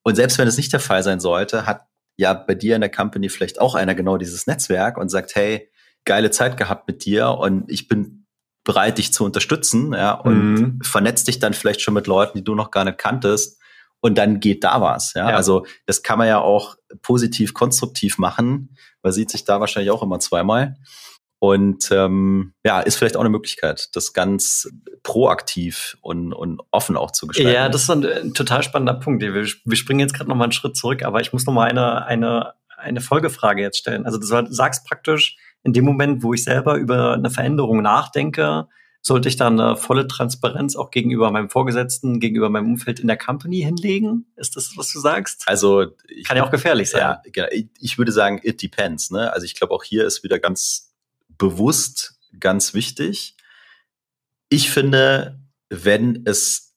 [0.03, 2.91] Und selbst wenn es nicht der Fall sein sollte, hat ja bei dir in der
[2.91, 5.71] Company vielleicht auch einer genau dieses Netzwerk und sagt, hey,
[6.05, 8.20] geile Zeit gehabt mit dir und ich bin
[8.63, 10.79] bereit, dich zu unterstützen, ja, und mhm.
[10.83, 13.59] vernetzt dich dann vielleicht schon mit Leuten, die du noch gar nicht kanntest,
[14.01, 15.29] und dann geht da was, ja?
[15.29, 15.35] ja.
[15.35, 20.03] Also das kann man ja auch positiv, konstruktiv machen, man sieht sich da wahrscheinlich auch
[20.03, 20.75] immer zweimal.
[21.43, 24.69] Und ähm, ja, ist vielleicht auch eine Möglichkeit, das ganz
[25.01, 27.51] proaktiv und, und offen auch zu gestalten.
[27.51, 29.23] Ja, das ist ein, ein total spannender Punkt.
[29.23, 31.67] Wir, wir springen jetzt gerade noch mal einen Schritt zurück, aber ich muss noch mal
[31.67, 34.05] eine, eine, eine Folgefrage jetzt stellen.
[34.05, 38.67] Also du sagst praktisch, in dem Moment, wo ich selber über eine Veränderung nachdenke,
[39.01, 43.17] sollte ich dann eine volle Transparenz auch gegenüber meinem Vorgesetzten, gegenüber meinem Umfeld in der
[43.17, 44.27] Company hinlegen?
[44.35, 45.43] Ist das, was du sagst?
[45.47, 45.87] Also
[46.23, 47.01] kann ja auch gefährlich sein.
[47.01, 47.47] Ja, genau.
[47.79, 49.09] Ich würde sagen, it depends.
[49.09, 49.33] Ne?
[49.33, 50.93] Also ich glaube, auch hier ist wieder ganz
[51.29, 53.35] bewusst ganz wichtig.
[54.49, 56.75] Ich finde, wenn es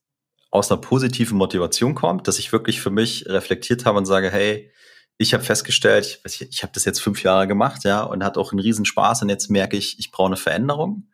[0.50, 4.70] aus einer positiven Motivation kommt, dass ich wirklich für mich reflektiert habe und sage, hey,
[5.18, 8.52] ich habe festgestellt, ich, ich habe das jetzt fünf Jahre gemacht, ja, und hat auch
[8.52, 11.08] einen Riesenspaß und jetzt merke ich, ich brauche eine Veränderung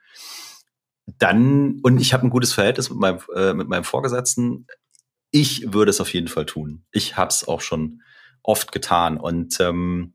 [1.19, 4.67] dann, und ich habe ein gutes Verhältnis mit meinem, äh, mit meinem Vorgesetzten,
[5.31, 6.85] ich würde es auf jeden Fall tun.
[6.93, 8.03] Ich habe es auch schon
[8.43, 9.17] oft getan.
[9.17, 10.13] Und ähm,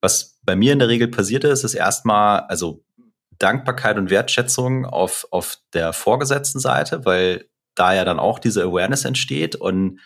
[0.00, 2.84] was bei mir in der Regel passiert ist, ist erstmal, also
[3.38, 9.04] Dankbarkeit und Wertschätzung auf, auf der vorgesetzten Seite, weil da ja dann auch diese Awareness
[9.04, 10.00] entsteht und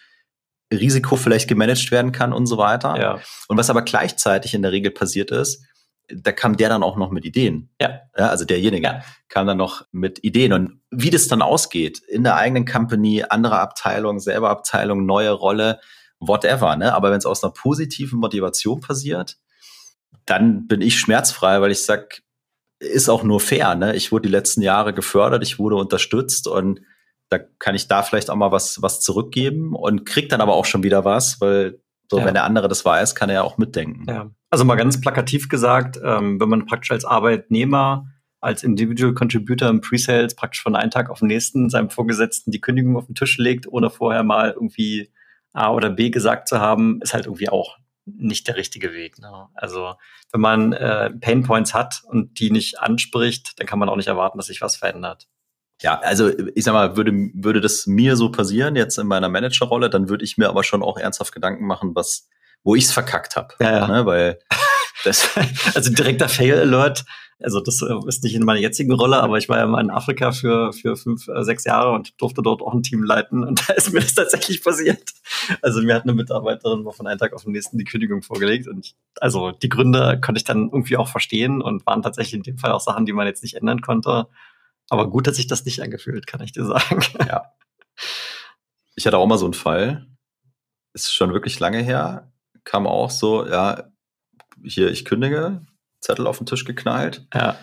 [0.77, 3.01] Risiko vielleicht gemanagt werden kann und so weiter.
[3.01, 3.21] Ja.
[3.49, 5.65] Und was aber gleichzeitig in der Regel passiert ist,
[6.09, 7.71] da kam der dann auch noch mit Ideen.
[7.81, 8.01] Ja.
[8.17, 9.03] ja also derjenige ja.
[9.29, 10.53] kam dann noch mit Ideen.
[10.53, 15.81] Und wie das dann ausgeht, in der eigenen Company, andere Abteilung, selber Abteilung, neue Rolle,
[16.19, 16.77] whatever.
[16.77, 16.95] Ne?
[16.95, 19.37] Aber wenn es aus einer positiven Motivation passiert,
[20.27, 22.23] dann bin ich schmerzfrei, weil ich sag,
[22.79, 23.75] ist auch nur fair.
[23.75, 23.95] Ne?
[23.95, 26.81] Ich wurde die letzten Jahre gefördert, ich wurde unterstützt und
[27.33, 30.67] da kann ich da vielleicht auch mal was, was zurückgeben und krieg dann aber auch
[30.67, 32.27] schon wieder was, weil so, ja.
[32.27, 34.05] wenn der andere das weiß, kann er ja auch mitdenken.
[34.07, 34.31] Ja.
[34.51, 38.07] Also mal ganz plakativ gesagt, ähm, wenn man praktisch als Arbeitnehmer,
[38.41, 42.61] als Individual Contributor im Pre-Sales praktisch von einem Tag auf den nächsten seinem Vorgesetzten die
[42.61, 45.11] Kündigung auf den Tisch legt, ohne vorher mal irgendwie
[45.55, 49.19] A oder B gesagt zu haben, ist halt irgendwie auch nicht der richtige Weg.
[49.19, 49.49] Ne?
[49.55, 49.95] Also
[50.33, 54.09] wenn man äh, Pain Points hat und die nicht anspricht, dann kann man auch nicht
[54.09, 55.29] erwarten, dass sich was verändert.
[55.83, 59.91] Ja, also ich sag mal, würde, würde das mir so passieren, jetzt in meiner Managerrolle,
[59.91, 62.29] dann würde ich mir aber schon auch ernsthaft Gedanken machen, was,
[62.63, 63.55] wo ich es verkackt habe.
[63.61, 63.89] Ja, ja.
[63.89, 64.07] Ne?
[64.07, 64.39] Weil
[65.05, 65.31] das
[65.75, 67.05] also direkter Fail-Alert.
[67.41, 69.91] Also das äh, ist nicht in meiner jetzigen Rolle, aber ich war ja mal in
[69.91, 73.61] Afrika für, für fünf, äh, sechs Jahre und durfte dort auch ein Team leiten und
[73.69, 75.03] da ist mir das tatsächlich passiert.
[75.61, 78.69] Also mir hat eine Mitarbeiterin mal von einem Tag auf den nächsten die Kündigung vorgelegt
[78.69, 82.43] und ich, also die Gründe konnte ich dann irgendwie auch verstehen und waren tatsächlich in
[82.45, 84.29] dem Fall auch Sachen, die man jetzt nicht ändern konnte.
[84.93, 87.03] Aber gut hat sich das nicht angefühlt, kann ich dir sagen.
[87.27, 87.55] Ja.
[88.95, 90.07] Ich hatte auch mal so einen Fall,
[90.93, 92.31] ist schon wirklich lange her,
[92.65, 93.91] kam auch so, ja,
[94.63, 95.65] hier, ich kündige,
[96.03, 97.27] Zettel auf den Tisch geknallt.
[97.33, 97.57] Ja.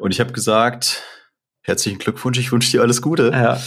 [0.00, 1.04] Und ich habe gesagt,
[1.62, 3.30] herzlichen Glückwunsch, ich wünsche dir alles Gute.
[3.30, 3.62] Ja.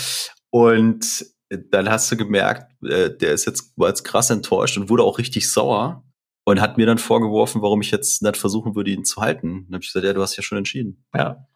[0.50, 5.04] Und dann hast du gemerkt, äh, der ist jetzt, war jetzt krass enttäuscht und wurde
[5.04, 6.04] auch richtig sauer
[6.44, 9.68] und hat mir dann vorgeworfen, warum ich jetzt nicht versuchen würde, ihn zu halten.
[9.68, 11.06] Dann habe ich gesagt, ja, du hast ja schon entschieden.
[11.16, 11.48] Ja.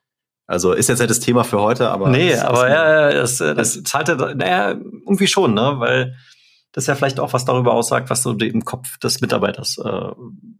[0.49, 2.09] Also ist jetzt nicht das Thema für heute, aber.
[2.09, 5.75] Nee, aber ja, das, das zahlt naja, irgendwie schon, ne?
[5.77, 6.15] Weil
[6.71, 10.11] das ja vielleicht auch was darüber aussagt, was so im Kopf des Mitarbeiters äh,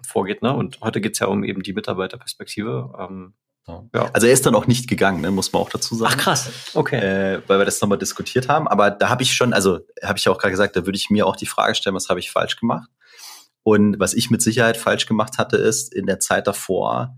[0.05, 0.53] vorgeht, ne?
[0.53, 2.93] Und heute geht's ja um eben die Mitarbeiterperspektive.
[2.99, 3.33] Ähm,
[3.67, 4.11] ja.
[4.13, 6.13] Also er ist dann auch nicht gegangen, ne, muss man auch dazu sagen.
[6.15, 6.97] Ach krass, okay.
[6.97, 8.67] Äh, weil wir das nochmal diskutiert haben.
[8.67, 11.09] Aber da habe ich schon, also habe ich ja auch gerade gesagt, da würde ich
[11.09, 12.91] mir auch die Frage stellen, was habe ich falsch gemacht?
[13.63, 17.17] Und was ich mit Sicherheit falsch gemacht hatte, ist in der Zeit davor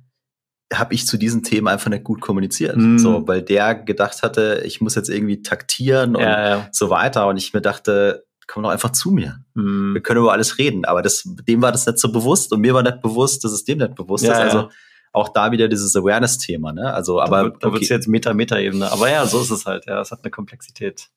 [0.73, 2.77] habe ich zu diesen Themen einfach nicht gut kommuniziert.
[2.77, 2.97] Mm.
[2.97, 6.69] So, weil der gedacht hatte, ich muss jetzt irgendwie taktieren und ja, ja.
[6.71, 7.27] so weiter.
[7.27, 9.37] Und ich mir dachte, komm doch einfach zu mir.
[9.53, 9.93] Mm.
[9.93, 10.85] Wir können über alles reden.
[10.85, 13.63] Aber das, dem war das nicht so bewusst und mir war nicht bewusst, dass es
[13.63, 14.39] dem nicht bewusst ja, ist.
[14.39, 14.69] Also
[15.13, 16.93] auch da wieder dieses Awareness-Thema, ne?
[16.93, 17.49] Also, aber.
[17.49, 18.91] Da, da wird es jetzt Meta-Meta-Ebene.
[18.91, 19.99] Aber ja, so ist es halt, ja.
[19.99, 21.09] Es hat eine Komplexität.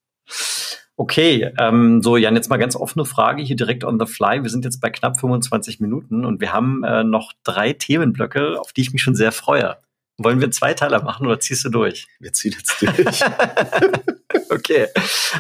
[0.96, 4.42] Okay, ähm, so Jan, jetzt mal ganz offene Frage hier direkt on the fly.
[4.42, 8.72] Wir sind jetzt bei knapp 25 Minuten und wir haben äh, noch drei Themenblöcke, auf
[8.72, 9.76] die ich mich schon sehr freue.
[10.18, 12.07] Wollen wir zwei Teile machen oder ziehst du durch?
[12.20, 13.22] Wir ziehen jetzt durch.
[14.50, 14.87] okay.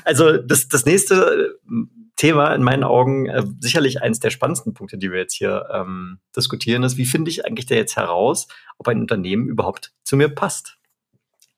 [0.04, 1.72] Also das, das nächste äh,
[2.16, 6.18] Thema in meinen Augen äh, sicherlich eines der spannendsten Punkte, die wir jetzt hier ähm,
[6.34, 10.28] diskutieren, ist, wie finde ich eigentlich da jetzt heraus, ob ein Unternehmen überhaupt zu mir
[10.28, 10.78] passt?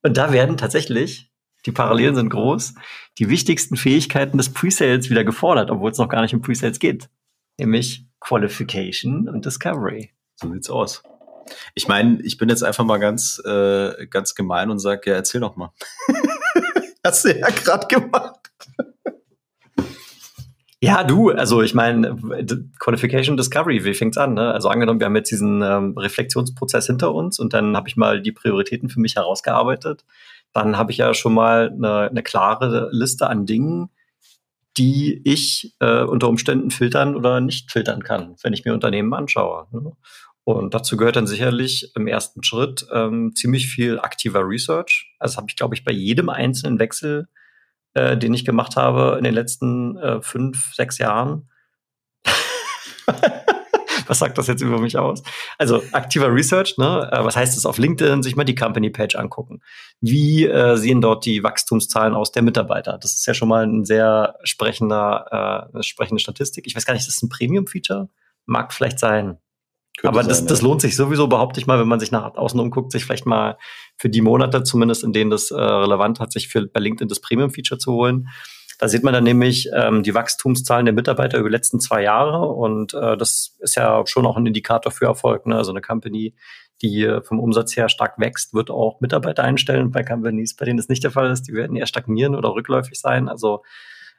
[0.03, 1.26] Und da werden tatsächlich
[1.67, 2.73] die Parallelen sind groß,
[3.17, 7.09] die wichtigsten Fähigkeiten des Presales wieder gefordert, obwohl es noch gar nicht um Presales geht.
[7.59, 10.11] Nämlich Qualification und Discovery.
[10.35, 11.03] So sieht's aus.
[11.75, 15.41] Ich meine, ich bin jetzt einfach mal ganz, äh, ganz gemein und sage, ja, erzähl
[15.41, 15.73] doch mal.
[17.05, 18.49] Hast du ja gerade gemacht.
[20.79, 22.15] Ja, du, also ich meine,
[22.79, 24.35] Qualification Discovery, wie fängt's an?
[24.35, 24.53] Ne?
[24.53, 28.21] Also angenommen, wir haben jetzt diesen ähm, Reflexionsprozess hinter uns und dann habe ich mal
[28.21, 30.05] die Prioritäten für mich herausgearbeitet
[30.53, 33.89] dann habe ich ja schon mal eine, eine klare Liste an Dingen,
[34.77, 39.67] die ich äh, unter Umständen filtern oder nicht filtern kann, wenn ich mir Unternehmen anschaue.
[39.71, 39.91] Ne?
[40.43, 45.13] Und dazu gehört dann sicherlich im ersten Schritt ähm, ziemlich viel aktiver Research.
[45.19, 47.27] Also habe ich, glaube ich, bei jedem einzelnen Wechsel,
[47.95, 51.49] äh, den ich gemacht habe in den letzten äh, fünf, sechs Jahren.
[54.09, 55.23] was sagt das jetzt über mich aus?
[55.57, 57.09] Also aktiver Research, ne?
[57.11, 58.23] Äh, was heißt es auf LinkedIn?
[58.23, 59.61] Sich mal die Company Page angucken.
[60.01, 62.97] Wie äh, sehen dort die Wachstumszahlen aus der Mitarbeiter?
[63.01, 66.67] Das ist ja schon mal ein sehr sprechender, äh, sprechende Statistik.
[66.67, 68.09] Ich weiß gar nicht, ist das ein Premium-Feature?
[68.45, 69.37] Mag vielleicht sein.
[69.97, 72.35] Könnte Aber das, sein, das lohnt sich sowieso, behaupte ich mal, wenn man sich nach
[72.35, 73.57] außen umguckt, sich vielleicht mal
[73.97, 77.19] für die Monate zumindest, in denen das äh, relevant hat, sich für bei LinkedIn das
[77.19, 78.27] Premium-Feature zu holen.
[78.77, 82.47] Da sieht man dann nämlich ähm, die Wachstumszahlen der Mitarbeiter über die letzten zwei Jahre
[82.47, 85.47] und äh, das ist ja schon auch ein Indikator für Erfolg.
[85.47, 85.55] Ne?
[85.55, 86.35] Also eine Company,
[86.81, 89.91] die vom Umsatz her stark wächst, wird auch Mitarbeiter einstellen.
[89.91, 92.99] Bei Companies, bei denen das nicht der Fall ist, die werden eher stagnieren oder rückläufig
[92.99, 93.29] sein.
[93.29, 93.63] Also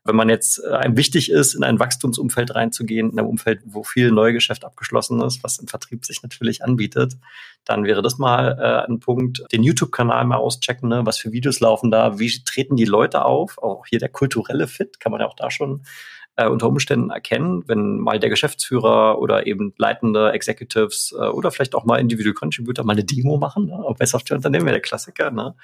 [0.05, 3.83] wenn man jetzt äh, einem wichtig ist, in ein Wachstumsumfeld reinzugehen, in einem Umfeld, wo
[3.83, 7.17] viel Neugeschäft abgeschlossen ist, was im Vertrieb sich natürlich anbietet,
[7.65, 9.45] dann wäre das mal äh, ein Punkt.
[9.53, 11.05] Den YouTube-Kanal mal auschecken, ne?
[11.05, 15.01] was für Videos laufen da, wie treten die Leute auf, auch hier der kulturelle Fit,
[15.01, 15.83] kann man ja auch da schon
[16.37, 21.75] äh, unter Umständen erkennen, wenn mal der Geschäftsführer oder eben leitende Executives äh, oder vielleicht
[21.75, 23.85] auch mal Individual Contributor mal eine Demo machen, ne?
[23.99, 25.55] bei Softwareunternehmen wäre der Klassiker, ne?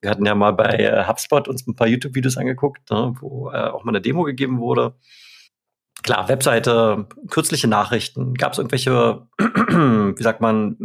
[0.00, 3.56] Wir hatten ja mal bei äh, HubSpot uns ein paar YouTube-Videos angeguckt, ne, wo äh,
[3.56, 4.94] auch mal eine Demo gegeben wurde.
[6.02, 10.78] Klar, Webseite, kürzliche Nachrichten, gab es irgendwelche, wie sagt man,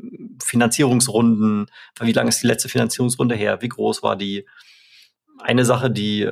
[0.44, 1.68] Finanzierungsrunden,
[2.02, 4.46] wie lange ist die letzte Finanzierungsrunde her, wie groß war die?
[5.40, 6.30] Eine Sache, die,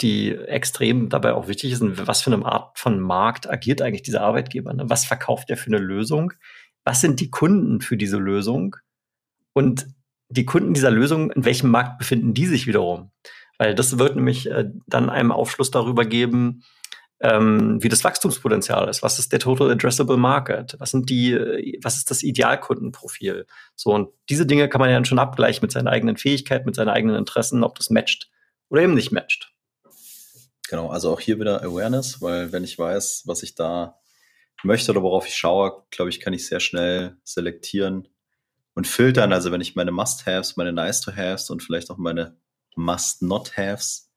[0.00, 4.22] die extrem dabei auch wichtig ist, was für eine Art von Markt agiert eigentlich dieser
[4.22, 4.72] Arbeitgeber?
[4.72, 4.84] Ne?
[4.88, 6.32] Was verkauft er für eine Lösung?
[6.84, 8.76] Was sind die Kunden für diese Lösung?
[9.52, 9.86] Und
[10.30, 13.10] die Kunden dieser Lösung, in welchem Markt befinden die sich wiederum?
[13.58, 16.64] Weil das wird nämlich äh, dann einem Aufschluss darüber geben,
[17.20, 19.02] ähm, wie das Wachstumspotenzial ist.
[19.02, 20.76] Was ist der Total Addressable Market?
[20.78, 23.46] Was sind die, äh, was ist das Idealkundenprofil?
[23.76, 26.76] So, und diese Dinge kann man ja dann schon abgleichen mit seinen eigenen Fähigkeiten, mit
[26.76, 28.30] seinen eigenen Interessen, ob das matcht
[28.70, 29.52] oder eben nicht matcht.
[30.68, 33.98] Genau, also auch hier wieder Awareness, weil wenn ich weiß, was ich da
[34.62, 38.08] möchte oder worauf ich schaue, glaube ich, kann ich sehr schnell selektieren,
[38.80, 39.34] und filtern.
[39.34, 42.38] Also wenn ich meine Must-Haves, meine Nice-to-Haves und vielleicht auch meine
[42.76, 44.10] Must-Not-Haves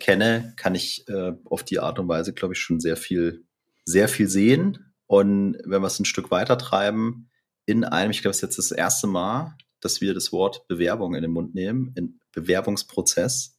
[0.00, 3.44] kenne, kann ich äh, auf die Art und Weise, glaube ich, schon sehr viel,
[3.84, 4.92] sehr viel sehen.
[5.06, 7.30] Und wenn wir es ein Stück weiter treiben,
[7.64, 11.14] in einem, ich glaube, es ist jetzt das erste Mal, dass wir das Wort Bewerbung
[11.14, 13.56] in den Mund nehmen, in Bewerbungsprozess,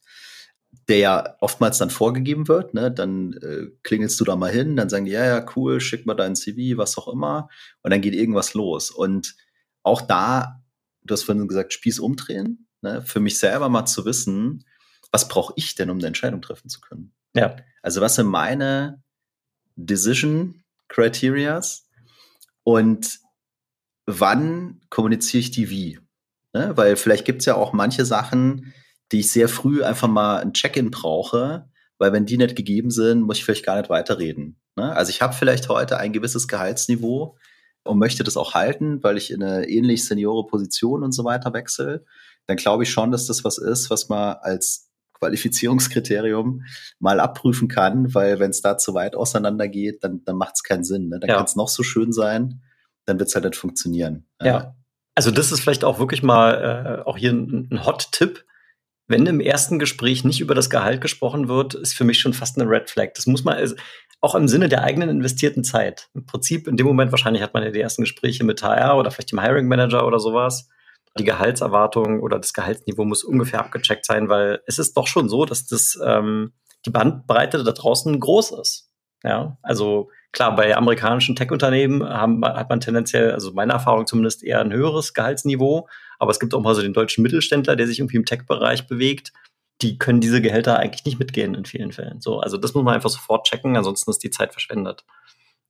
[0.89, 2.91] der ja oftmals dann vorgegeben wird, ne?
[2.91, 6.15] dann äh, klingelst du da mal hin, dann sagen die, ja, ja, cool, schick mal
[6.15, 7.47] dein CV, was auch immer,
[7.81, 8.91] und dann geht irgendwas los.
[8.91, 9.35] Und
[9.83, 10.61] auch da,
[11.03, 13.01] du hast vorhin gesagt, Spieß umdrehen, ne?
[13.01, 14.65] für mich selber mal zu wissen,
[15.11, 17.13] was brauche ich denn, um eine Entscheidung treffen zu können?
[17.35, 17.55] Ja.
[17.81, 19.01] Also was sind meine
[19.75, 21.87] Decision Criterias
[22.63, 23.19] und
[24.05, 25.99] wann kommuniziere ich die wie?
[26.53, 26.75] Ne?
[26.75, 28.73] Weil vielleicht gibt es ja auch manche Sachen,
[29.11, 33.21] die ich sehr früh einfach mal ein Check-in brauche, weil wenn die nicht gegeben sind,
[33.21, 34.59] muss ich vielleicht gar nicht weiterreden.
[34.75, 34.91] Ne?
[34.95, 37.37] Also ich habe vielleicht heute ein gewisses Gehaltsniveau,
[37.83, 41.53] und möchte das auch halten, weil ich in eine ähnlich seniore Position und so weiter
[41.53, 42.05] wechsle,
[42.45, 44.89] dann glaube ich schon, dass das was ist, was man als
[45.19, 46.63] Qualifizierungskriterium
[46.99, 50.63] mal abprüfen kann, weil wenn es da zu weit auseinander geht, dann, dann macht es
[50.63, 51.09] keinen Sinn.
[51.09, 51.19] Ne?
[51.19, 51.35] Dann ja.
[51.35, 52.61] kann es noch so schön sein,
[53.05, 54.27] dann wird es halt nicht funktionieren.
[54.41, 54.75] Ja.
[55.15, 58.45] Also das ist vielleicht auch wirklich mal äh, auch hier ein, ein Hot-Tipp.
[59.07, 62.59] Wenn im ersten Gespräch nicht über das Gehalt gesprochen wird, ist für mich schon fast
[62.59, 63.09] eine Red Flag.
[63.15, 63.75] Das muss man, also,
[64.21, 66.09] auch im Sinne der eigenen investierten Zeit.
[66.13, 69.11] Im Prinzip, in dem Moment wahrscheinlich hat man ja die ersten Gespräche mit HR oder
[69.11, 70.69] vielleicht dem Hiring Manager oder sowas.
[71.17, 75.45] Die Gehaltserwartung oder das Gehaltsniveau muss ungefähr abgecheckt sein, weil es ist doch schon so,
[75.45, 76.53] dass das ähm,
[76.85, 78.89] die Bandbreite da draußen groß ist.
[79.23, 84.71] Ja, also klar, bei amerikanischen Tech-Unternehmen hat man tendenziell, also meine Erfahrung zumindest, eher ein
[84.71, 85.89] höheres Gehaltsniveau.
[86.19, 89.33] Aber es gibt auch mal so den deutschen Mittelständler, der sich irgendwie im Tech-Bereich bewegt
[89.81, 92.21] die können diese Gehälter eigentlich nicht mitgehen in vielen Fällen.
[92.21, 95.05] So, also das muss man einfach sofort checken, ansonsten ist die Zeit verschwendet.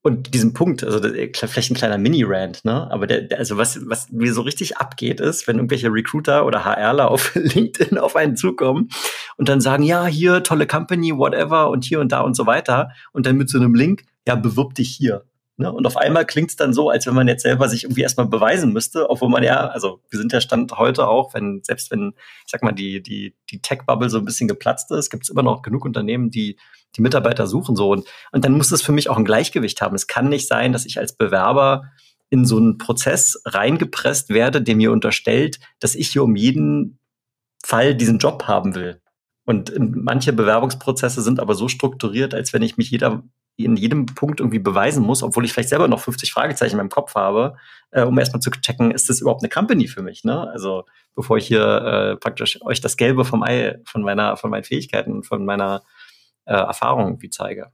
[0.02, 2.89] Und diesen Punkt, also das, vielleicht ein kleiner Mini-Rant, ne?
[2.89, 6.63] Aber der, der, also was, was mir so richtig abgeht, ist, wenn irgendwelche Recruiter oder
[6.63, 8.89] HRler auf LinkedIn auf einen zukommen
[9.36, 12.91] und dann sagen, ja, hier, tolle Company, whatever, und hier und da und so weiter,
[13.12, 15.26] und dann mit so einem Link, ja, bewirb dich hier.
[15.60, 15.72] Ne?
[15.72, 18.28] Und auf einmal klingt es dann so, als wenn man jetzt selber sich irgendwie erstmal
[18.28, 22.13] beweisen müsste, obwohl man ja, also wir sind ja Stand heute auch, wenn, selbst wenn,
[22.45, 25.43] ich sag mal, die, die, die Tech-Bubble so ein bisschen geplatzt ist, gibt es immer
[25.43, 26.58] noch genug Unternehmen, die
[26.95, 27.91] die Mitarbeiter suchen so.
[27.91, 29.95] Und, und dann muss es für mich auch ein Gleichgewicht haben.
[29.95, 31.84] Es kann nicht sein, dass ich als Bewerber
[32.30, 37.00] in so einen Prozess reingepresst werde, der mir unterstellt, dass ich hier um jeden
[37.63, 39.02] Fall diesen Job haben will.
[39.45, 43.24] Und manche Bewerbungsprozesse sind aber so strukturiert, als wenn ich mich jeder
[43.65, 46.89] in jedem Punkt irgendwie beweisen muss, obwohl ich vielleicht selber noch 50 Fragezeichen in meinem
[46.89, 47.56] Kopf habe,
[47.91, 50.24] äh, um erstmal zu checken, ist das überhaupt eine Company für mich?
[50.24, 50.50] Ne?
[50.50, 54.63] Also bevor ich hier äh, praktisch euch das Gelbe vom Ei von meiner, von meinen
[54.63, 55.84] Fähigkeiten, von meiner
[56.45, 57.72] äh, Erfahrung irgendwie zeige.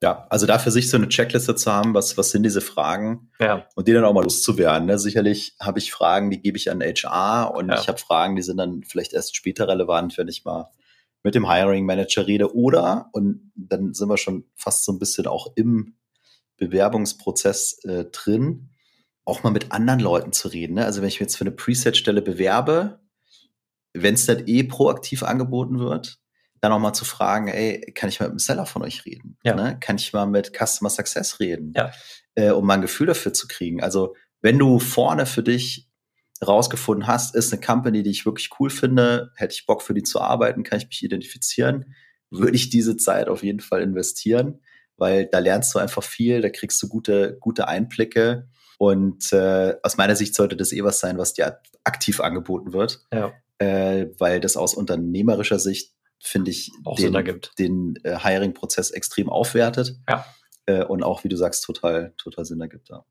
[0.00, 3.32] Ja, also da für sich so eine Checkliste zu haben, was, was sind diese Fragen
[3.40, 3.66] ja.
[3.74, 4.86] und die dann auch mal loszuwerden.
[4.86, 4.98] Ne?
[4.98, 7.80] Sicherlich habe ich Fragen, die gebe ich an HR und ja.
[7.80, 10.70] ich habe Fragen, die sind dann vielleicht erst später relevant, wenn ich mal
[11.28, 15.26] mit dem Hiring Manager rede oder, und dann sind wir schon fast so ein bisschen
[15.26, 15.98] auch im
[16.56, 18.70] Bewerbungsprozess äh, drin,
[19.26, 20.76] auch mal mit anderen Leuten zu reden.
[20.76, 20.86] Ne?
[20.86, 23.00] Also wenn ich mich jetzt für eine Preset-Stelle bewerbe,
[23.92, 26.18] wenn es dann eh proaktiv angeboten wird,
[26.62, 29.36] dann auch mal zu fragen, ey, kann ich mal mit dem Seller von euch reden?
[29.44, 29.54] Ja.
[29.54, 29.76] Ne?
[29.80, 31.74] Kann ich mal mit Customer Success reden?
[31.76, 31.90] Ja.
[32.36, 33.82] Äh, um mal ein Gefühl dafür zu kriegen.
[33.82, 35.87] Also wenn du vorne für dich
[36.46, 40.02] rausgefunden hast, ist eine Company, die ich wirklich cool finde, hätte ich Bock für die
[40.02, 41.94] zu arbeiten, kann ich mich identifizieren,
[42.30, 44.60] würde ich diese Zeit auf jeden Fall investieren,
[44.96, 48.48] weil da lernst du einfach viel, da kriegst du gute, gute Einblicke
[48.78, 53.00] und äh, aus meiner Sicht sollte das eh was sein, was dir aktiv angeboten wird,
[53.12, 53.32] ja.
[53.58, 59.96] äh, weil das aus unternehmerischer Sicht finde ich, auch den, den äh, Hiring-Prozess extrem aufwertet.
[60.08, 60.24] Ja.
[60.66, 62.88] Äh, und auch, wie du sagst, total, total Sinn ergibt.
[62.90, 63.04] Ja.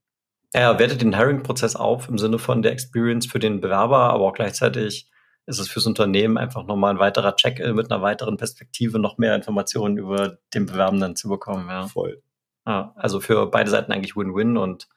[0.54, 4.34] Er wertet den Hiring-Prozess auf im Sinne von der Experience für den Bewerber, aber auch
[4.34, 5.10] gleichzeitig
[5.46, 9.36] ist es fürs Unternehmen einfach nochmal ein weiterer Check mit einer weiteren Perspektive, noch mehr
[9.36, 11.68] Informationen über den Bewerbenden zu bekommen.
[11.70, 11.88] Ja.
[11.88, 12.22] Voll.
[12.66, 14.90] Ja, also für beide Seiten eigentlich Win-Win und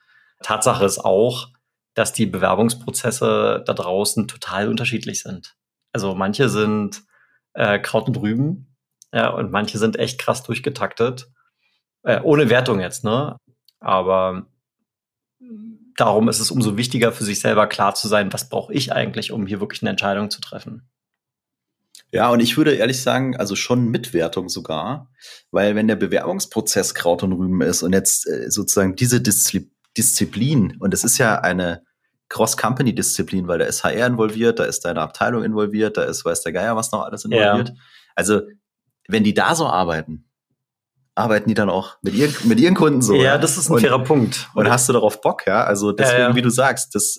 [0.42, 1.48] Tatsache ist auch,
[1.94, 5.56] dass die Bewerbungsprozesse da draußen total unterschiedlich sind.
[5.92, 7.02] Also manche sind
[7.52, 8.76] äh, Kraut und Rüben.
[9.12, 11.30] Ja, und manche sind echt krass durchgetaktet.
[12.02, 13.36] Äh, ohne Wertung jetzt, ne?
[13.80, 14.46] Aber
[15.96, 19.32] darum ist es umso wichtiger für sich selber klar zu sein, was brauche ich eigentlich,
[19.32, 20.88] um hier wirklich eine Entscheidung zu treffen.
[22.12, 25.10] Ja, und ich würde ehrlich sagen, also schon mit Wertung sogar,
[25.50, 30.76] weil wenn der Bewerbungsprozess Kraut und Rüben ist und jetzt äh, sozusagen diese Diszi Disziplin,
[30.78, 31.82] und es ist ja eine
[32.28, 36.52] Cross-Company-Disziplin, weil da ist HR involviert, da ist deine Abteilung involviert, da ist, weiß der
[36.52, 37.70] Geier, was noch alles involviert.
[37.70, 37.74] Ja.
[38.14, 38.42] Also,
[39.08, 40.29] wenn die da so arbeiten,
[41.20, 43.14] arbeiten die dann auch mit ihren, mit ihren Kunden so.
[43.14, 44.48] Ja, das ist ein und, fairer Punkt.
[44.54, 45.64] Und hast du darauf Bock, ja?
[45.64, 46.34] Also deswegen, Ja, ja.
[46.34, 47.18] wie du sagst, das,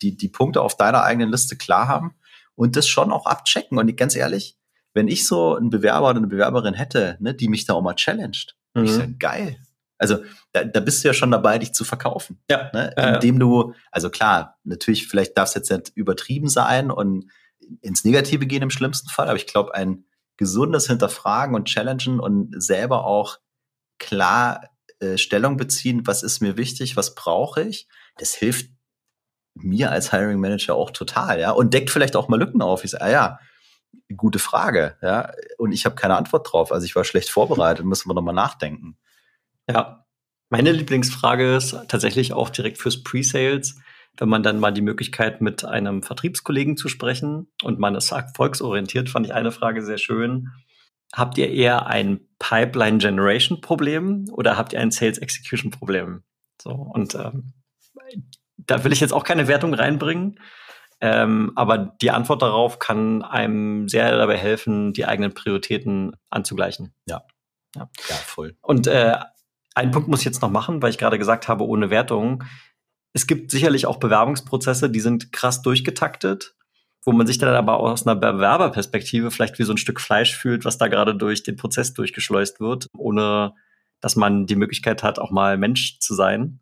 [0.00, 2.14] die, die Punkte auf deiner eigenen Liste klar haben
[2.54, 3.78] und das schon auch abchecken.
[3.78, 4.56] Und ganz ehrlich,
[4.94, 7.94] wenn ich so einen Bewerber oder eine Bewerberin hätte, ne, die mich da auch mal
[7.94, 8.84] challenged, Mhm.
[8.84, 9.56] ich sag, geil.
[9.98, 10.18] Also
[10.52, 12.40] da, da bist du ja schon dabei, dich zu verkaufen.
[12.50, 12.70] Ja.
[12.72, 12.92] Ne?
[12.96, 13.14] Ja.
[13.14, 17.26] Indem du, also klar, natürlich, vielleicht darf es jetzt nicht übertrieben sein und
[17.80, 20.04] ins Negative gehen im schlimmsten Fall, aber ich glaube, ein
[20.36, 23.38] gesundes Hinterfragen und Challengen und selber auch
[24.02, 24.68] klar
[25.00, 27.88] äh, Stellung beziehen, was ist mir wichtig, was brauche ich,
[28.18, 28.70] das hilft
[29.54, 32.84] mir als Hiring Manager auch total, ja, und deckt vielleicht auch mal Lücken auf.
[32.84, 33.38] Ich sage, ah ja,
[34.16, 38.08] gute Frage, ja, und ich habe keine Antwort drauf, also ich war schlecht vorbereitet, müssen
[38.10, 38.98] wir nochmal nachdenken.
[39.68, 40.04] Ja.
[40.50, 43.76] Meine Lieblingsfrage ist tatsächlich auch direkt fürs Pre-Sales,
[44.18, 49.08] wenn man dann mal die Möglichkeit mit einem Vertriebskollegen zu sprechen und man ist erfolgsorientiert,
[49.08, 50.50] fand ich eine Frage sehr schön.
[51.14, 56.22] Habt ihr eher ein Pipeline Generation Problem oder habt ihr ein Sales Execution Problem?
[56.60, 57.52] So und ähm,
[58.56, 60.38] da will ich jetzt auch keine Wertung reinbringen,
[61.00, 66.94] ähm, aber die Antwort darauf kann einem sehr dabei helfen, die eigenen Prioritäten anzugleichen.
[68.08, 68.56] Ja, voll.
[68.62, 69.16] Und äh,
[69.74, 72.44] einen Punkt muss ich jetzt noch machen, weil ich gerade gesagt habe, ohne Wertung.
[73.14, 76.54] Es gibt sicherlich auch Bewerbungsprozesse, die sind krass durchgetaktet,
[77.04, 80.64] wo man sich dann aber aus einer Bewerberperspektive vielleicht wie so ein Stück Fleisch fühlt,
[80.64, 83.54] was da gerade durch den Prozess durchgeschleust wird, ohne
[84.00, 86.60] dass man die Möglichkeit hat, auch mal Mensch zu sein.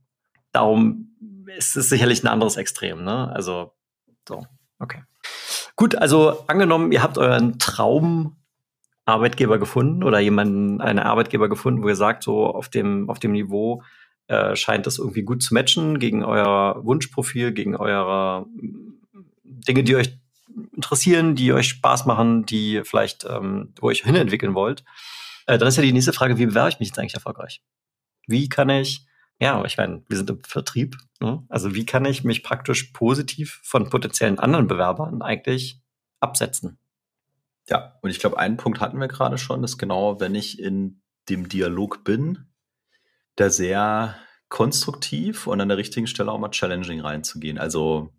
[0.53, 1.17] Darum
[1.57, 3.31] ist es sicherlich ein anderes Extrem, ne?
[3.33, 3.73] Also,
[4.29, 4.47] so,
[4.79, 5.03] okay.
[5.77, 8.37] Gut, also angenommen, ihr habt euren Traum
[9.07, 13.33] Arbeitgeber gefunden oder jemanden, einen Arbeitgeber gefunden, wo ihr sagt, so auf dem, auf dem
[13.33, 13.83] Niveau
[14.29, 18.47] äh, scheint das irgendwie gut zu matchen gegen euer Wunschprofil, gegen eure
[19.43, 20.20] Dinge, die euch
[20.75, 24.85] interessieren, die euch Spaß machen, die vielleicht, ähm, wo ihr euch hinentwickeln wollt.
[25.47, 27.63] Äh, dann ist ja die nächste Frage, wie bewerbe ich mich jetzt eigentlich erfolgreich?
[28.27, 29.07] Wie kann ich,
[29.41, 31.45] ja, ich meine, wir sind im Vertrieb, ne?
[31.49, 35.81] also wie kann ich mich praktisch positiv von potenziellen anderen Bewerbern eigentlich
[36.21, 36.79] absetzen?
[37.69, 41.03] Ja, und ich glaube, einen Punkt hatten wir gerade schon, ist genau, wenn ich in
[41.29, 42.51] dem Dialog bin,
[43.37, 44.17] da sehr
[44.49, 47.59] konstruktiv und an der richtigen Stelle auch mal challenging reinzugehen.
[47.59, 48.13] Also,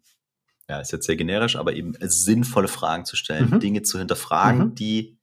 [0.71, 3.59] ja, ist jetzt sehr generisch, aber eben sinnvolle Fragen zu stellen, Mhm.
[3.59, 4.75] Dinge zu hinterfragen, Mhm.
[4.75, 5.17] die,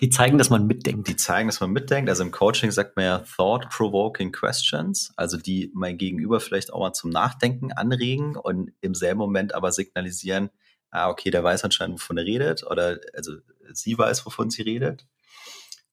[0.00, 1.08] Die zeigen, dass man mitdenkt.
[1.08, 2.08] die zeigen, dass man mitdenkt.
[2.08, 6.92] Also im Coaching sagt man ja thought-provoking questions, also die mein Gegenüber vielleicht auch mal
[6.92, 10.50] zum Nachdenken anregen und im selben Moment aber signalisieren,
[10.92, 13.32] ah, okay, der weiß anscheinend, wovon er redet, oder also
[13.72, 15.06] sie weiß, wovon sie redet.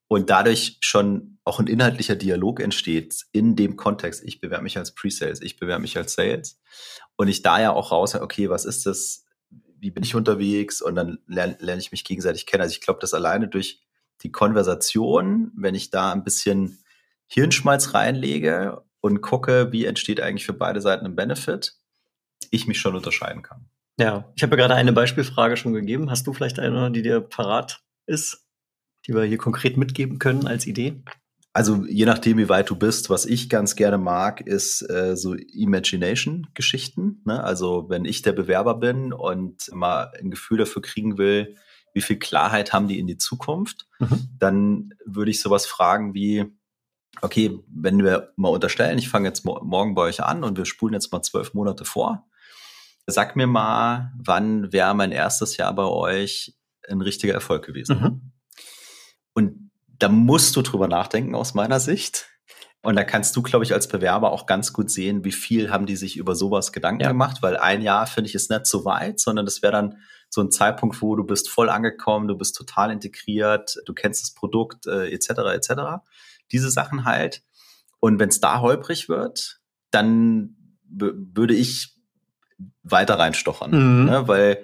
[0.07, 4.23] Und dadurch schon auch ein inhaltlicher Dialog entsteht in dem Kontext.
[4.23, 6.59] Ich bewerbe mich als Pre-Sales, ich bewerbe mich als Sales
[7.15, 9.25] und ich da ja auch raus, okay, was ist das?
[9.77, 10.81] Wie bin ich unterwegs?
[10.81, 12.61] Und dann lerne, lerne ich mich gegenseitig kennen.
[12.61, 13.83] Also ich glaube, dass alleine durch
[14.23, 16.79] die Konversation, wenn ich da ein bisschen
[17.27, 21.75] Hirnschmalz reinlege und gucke, wie entsteht eigentlich für beide Seiten ein Benefit,
[22.49, 23.69] ich mich schon unterscheiden kann.
[23.99, 26.09] Ja, ich habe ja gerade eine Beispielfrage schon gegeben.
[26.09, 28.44] Hast du vielleicht eine, die dir parat ist,
[29.07, 31.01] die wir hier konkret mitgeben können als Idee?
[31.53, 35.35] Also je nachdem, wie weit du bist, was ich ganz gerne mag, ist äh, so
[35.35, 37.21] Imagination-Geschichten.
[37.23, 37.41] Ne?
[37.41, 41.55] Also wenn ich der Bewerber bin und mal ein Gefühl dafür kriegen will,
[41.93, 44.27] wie viel Klarheit haben die in die Zukunft, mhm.
[44.37, 46.43] dann würde ich sowas fragen wie,
[47.21, 50.93] okay, wenn wir mal unterstellen, ich fange jetzt morgen bei euch an und wir spulen
[50.93, 52.27] jetzt mal zwölf Monate vor,
[53.07, 56.57] sag mir mal, wann wäre mein erstes Jahr bei euch
[56.89, 57.97] ein richtiger Erfolg gewesen?
[57.97, 58.31] Mhm.
[59.99, 62.27] Da musst du drüber nachdenken aus meiner Sicht.
[62.81, 65.87] Und da kannst du, glaube ich, als Bewerber auch ganz gut sehen, wie viel haben
[65.87, 67.07] die sich über sowas Gedanken ja.
[67.07, 69.97] gemacht, weil ein Jahr finde ich ist nicht so weit, sondern das wäre dann
[70.29, 74.33] so ein Zeitpunkt, wo du bist voll angekommen, du bist total integriert, du kennst das
[74.35, 75.29] Produkt äh, etc.
[75.55, 75.71] etc.
[76.51, 77.41] Diese Sachen halt.
[77.99, 80.55] Und wenn es da holprig wird, dann
[80.87, 81.95] würde ich
[82.83, 84.05] weiter reinstochern, mhm.
[84.05, 84.27] ne?
[84.27, 84.63] weil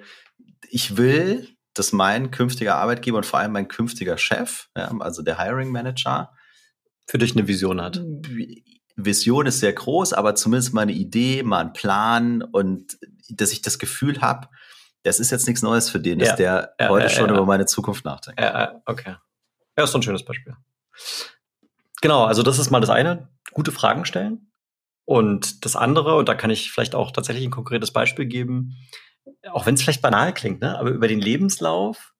[0.70, 5.38] ich will dass mein künftiger Arbeitgeber und vor allem mein künftiger Chef, ja, also der
[5.38, 6.32] Hiring Manager,
[7.06, 8.02] für dich eine Vision hat.
[8.96, 12.98] Vision ist sehr groß, aber zumindest mal eine Idee, mal ein Plan und
[13.30, 14.48] dass ich das Gefühl habe,
[15.02, 17.66] das ist jetzt nichts Neues für den, dass der ja, heute ja, schon über meine
[17.66, 18.40] Zukunft nachdenkt.
[18.40, 19.16] Ja, okay.
[19.76, 20.54] Ja, ist so ein schönes Beispiel.
[22.02, 24.52] Genau, also das ist mal das eine, gute Fragen stellen.
[25.04, 28.76] Und das andere, und da kann ich vielleicht auch tatsächlich ein konkretes Beispiel geben,
[29.50, 30.78] auch wenn es vielleicht banal klingt, ne?
[30.78, 32.12] aber über den Lebenslauf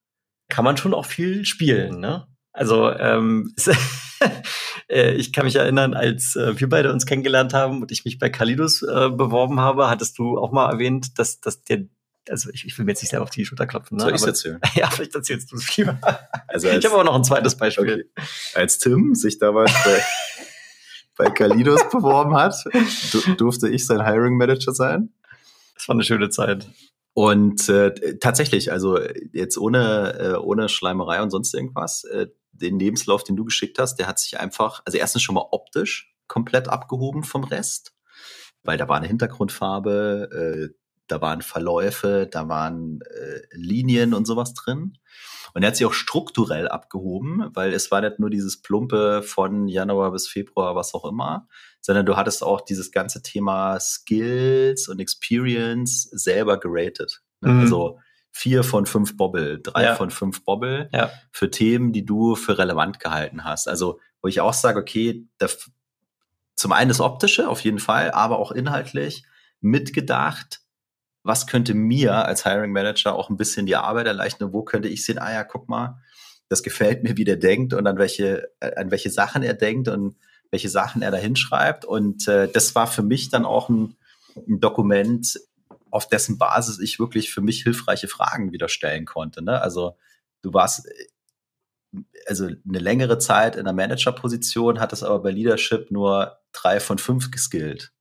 [0.49, 2.01] kann man schon auch viel spielen.
[2.01, 2.27] Ne?
[2.53, 3.55] Also ähm,
[4.89, 8.19] äh, ich kann mich erinnern, als äh, wir beide uns kennengelernt haben und ich mich
[8.19, 11.85] bei Kalidos äh, beworben habe, hattest du auch mal erwähnt, dass, dass der
[12.29, 13.97] also ich, ich will mir jetzt nicht selber auf die Schulter klopfen.
[13.97, 14.05] Ne?
[14.05, 14.61] Soll ich erzählen?
[14.75, 15.99] Ja, vielleicht erzählst du es lieber.
[16.47, 18.07] Also als, ich habe aber noch ein zweites Beispiel.
[18.15, 18.25] Okay.
[18.55, 20.03] Als Tim sich damals bei,
[21.17, 22.55] bei Kalidos beworben hat,
[23.39, 25.13] durfte ich sein Hiring Manager sein.
[25.75, 26.69] Das war eine schöne Zeit.
[27.15, 28.99] Und äh, tatsächlich, also
[29.33, 33.97] jetzt ohne, äh, ohne Schleimerei und sonst irgendwas, äh, den Lebenslauf, den du geschickt hast,
[33.97, 37.95] der hat sich einfach, also erstens schon mal optisch komplett abgehoben vom Rest,
[38.63, 40.75] weil da war eine Hintergrundfarbe, äh,
[41.07, 44.97] da waren Verläufe, da waren äh, Linien und sowas drin.
[45.55, 49.69] Und er hat sich auch strukturell abgehoben, weil es war nicht nur dieses Plumpe von
[49.69, 51.49] Januar bis Februar, was auch immer,
[51.81, 57.23] sondern du hattest auch dieses ganze Thema Skills und Experience selber geratet.
[57.41, 57.53] Ne?
[57.53, 57.61] Mhm.
[57.61, 57.99] Also
[58.31, 59.95] vier von fünf Bobble, drei ja.
[59.95, 61.11] von fünf Bobble ja.
[61.31, 63.69] für Themen, die du für relevant gehalten hast.
[63.69, 65.49] Also, wo ich auch sage, okay, da,
[66.57, 69.25] zum einen das Optische auf jeden Fall, aber auch inhaltlich
[69.61, 70.62] mitgedacht,
[71.23, 74.53] was könnte mir als Hiring Manager auch ein bisschen die Arbeit erleichtern?
[74.53, 76.01] Wo könnte ich sehen, ah ja, guck mal,
[76.49, 80.17] das gefällt mir, wie der denkt und an welche, an welche Sachen er denkt und
[80.51, 81.85] welche Sachen er da hinschreibt.
[81.85, 83.97] Und äh, das war für mich dann auch ein,
[84.37, 85.41] ein, Dokument,
[85.91, 89.43] auf dessen Basis ich wirklich für mich hilfreiche Fragen wieder stellen konnte.
[89.43, 89.61] Ne?
[89.61, 89.97] Also
[90.43, 90.89] du warst
[92.27, 97.31] also eine längere Zeit in einer Managerposition, hattest aber bei Leadership nur drei von fünf
[97.31, 97.93] geskillt.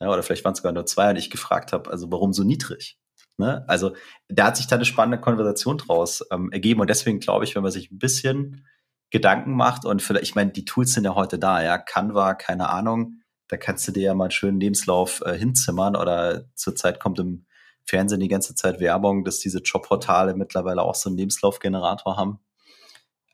[0.00, 2.42] Ja, oder vielleicht waren es sogar nur zwei und ich gefragt habe, also warum so
[2.44, 2.98] niedrig?
[3.36, 3.64] Ne?
[3.68, 3.94] Also
[4.28, 7.62] da hat sich da eine spannende Konversation draus ähm, ergeben und deswegen glaube ich, wenn
[7.62, 8.66] man sich ein bisschen
[9.10, 12.68] Gedanken macht und vielleicht, ich meine, die Tools sind ja heute da, ja, Canva, keine
[12.68, 17.18] Ahnung, da kannst du dir ja mal einen schönen Lebenslauf äh, hinzimmern oder zurzeit kommt
[17.18, 17.46] im
[17.84, 22.40] Fernsehen die ganze Zeit Werbung, dass diese Jobportale mittlerweile auch so einen Lebenslaufgenerator haben.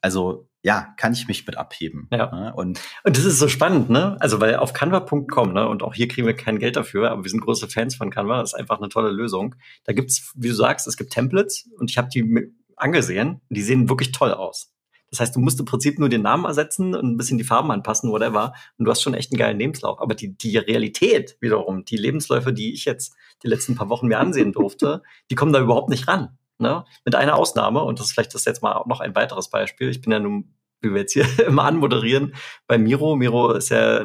[0.02, 2.08] Also ja, kann ich mich mit abheben.
[2.12, 2.30] Ja.
[2.30, 2.52] Ne?
[2.54, 4.16] Und, und das ist so spannend, ne?
[4.20, 7.30] Also, weil auf canva.com, ne, und auch hier kriegen wir kein Geld dafür, aber wir
[7.30, 9.54] sind große Fans von Canva, das ist einfach eine tolle Lösung.
[9.84, 13.88] Da gibt's, wie du sagst, es gibt Templates und ich habe die angesehen, die sehen
[13.88, 14.72] wirklich toll aus.
[15.11, 17.70] Das heißt, du musst im Prinzip nur den Namen ersetzen und ein bisschen die Farben
[17.72, 18.54] anpassen, whatever.
[18.78, 20.00] Und du hast schon echt einen geilen Lebenslauf.
[20.00, 24.20] Aber die, die Realität wiederum, die Lebensläufe, die ich jetzt die letzten paar Wochen mir
[24.20, 26.38] ansehen durfte, die kommen da überhaupt nicht ran.
[26.61, 26.84] Ne?
[27.04, 29.88] Mit einer Ausnahme, und das ist vielleicht das jetzt mal noch ein weiteres Beispiel.
[29.88, 32.34] Ich bin ja nun, wie wir jetzt hier immer anmoderieren,
[32.66, 33.16] bei Miro.
[33.16, 34.04] Miro ist ja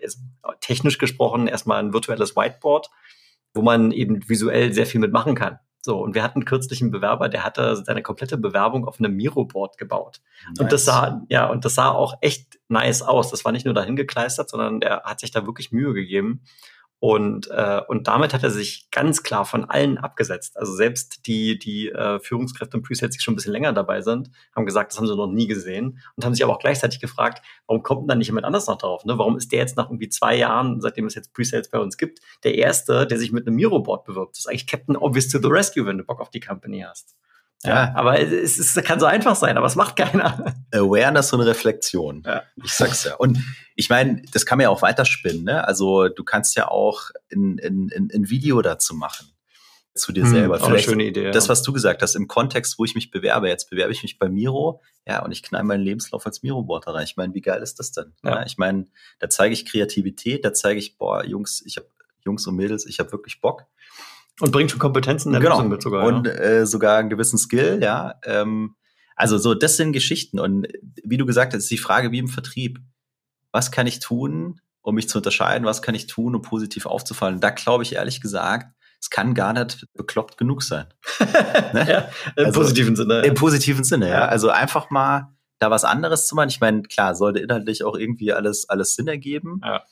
[0.00, 0.20] ist
[0.60, 2.90] technisch gesprochen erstmal ein virtuelles Whiteboard,
[3.54, 5.58] wo man eben visuell sehr viel mitmachen kann.
[5.86, 9.78] So, und wir hatten kürzlich einen Bewerber, der hatte seine komplette Bewerbung auf einem Miro-Board
[9.78, 10.20] gebaut.
[10.48, 10.58] Nice.
[10.58, 13.30] Und das sah, ja, und das sah auch echt nice aus.
[13.30, 16.42] Das war nicht nur dahin gekleistert, sondern der hat sich da wirklich Mühe gegeben.
[16.98, 20.56] Und, äh, und damit hat er sich ganz klar von allen abgesetzt.
[20.56, 24.30] Also selbst die, die äh, Führungskräfte im Presales, die schon ein bisschen länger dabei sind,
[24.54, 27.44] haben gesagt, das haben sie noch nie gesehen und haben sich aber auch gleichzeitig gefragt,
[27.66, 29.04] warum kommt denn dann nicht jemand anders noch drauf?
[29.04, 29.18] Ne?
[29.18, 32.20] Warum ist der jetzt nach irgendwie zwei Jahren, seitdem es jetzt Presales bei uns gibt,
[32.44, 34.36] der Erste, der sich mit einem Miro-Board bewirbt?
[34.36, 37.14] Das ist eigentlich Captain Obvious to the Rescue, wenn du Bock auf die Company hast.
[37.66, 40.54] Ja, aber es, es kann so einfach sein, aber es macht keiner.
[40.72, 42.22] Awareness und Reflexion.
[42.24, 42.42] Ja.
[42.62, 43.14] Ich sag's ja.
[43.16, 43.38] Und
[43.74, 45.44] ich meine, das kann man ja auch weiterspinnen.
[45.44, 45.66] Ne?
[45.66, 49.26] Also du kannst ja auch ein, ein, ein Video dazu machen
[49.96, 50.60] zu dir hm, selber.
[50.60, 51.30] Vielleicht schöne Idee.
[51.30, 53.48] Das, was du gesagt hast, im Kontext, wo ich mich bewerbe.
[53.48, 57.04] Jetzt bewerbe ich mich bei Miro, ja, und ich knall meinen Lebenslauf als Miro-Boarder rein.
[57.04, 58.12] Ich meine, wie geil ist das denn?
[58.22, 58.36] Ja.
[58.36, 58.86] ja ich meine,
[59.18, 61.88] da zeige ich Kreativität, da zeige ich, boah, Jungs, ich habe
[62.24, 63.66] Jungs und Mädels, ich habe wirklich Bock.
[64.40, 65.56] Und bringt schon Kompetenzen der genau.
[65.56, 66.04] Lösung mit sogar.
[66.04, 66.32] Und ja.
[66.34, 68.14] äh, sogar einen gewissen Skill, ja.
[68.24, 68.76] Ähm,
[69.14, 70.38] also so, das sind Geschichten.
[70.38, 70.68] Und
[71.02, 72.78] wie du gesagt hast, ist die Frage wie im Vertrieb.
[73.50, 75.66] Was kann ich tun, um mich zu unterscheiden?
[75.66, 77.40] Was kann ich tun, um positiv aufzufallen?
[77.40, 78.66] Da glaube ich ehrlich gesagt,
[79.00, 80.86] es kann gar nicht bekloppt genug sein.
[81.72, 81.86] ne?
[81.88, 83.20] ja, Im also, positiven Sinne.
[83.22, 84.26] Im positiven Sinne, ja.
[84.26, 86.50] Also einfach mal da was anderes zu machen.
[86.50, 89.60] Ich meine, klar, sollte inhaltlich auch irgendwie alles, alles Sinn ergeben.
[89.64, 89.82] Ja.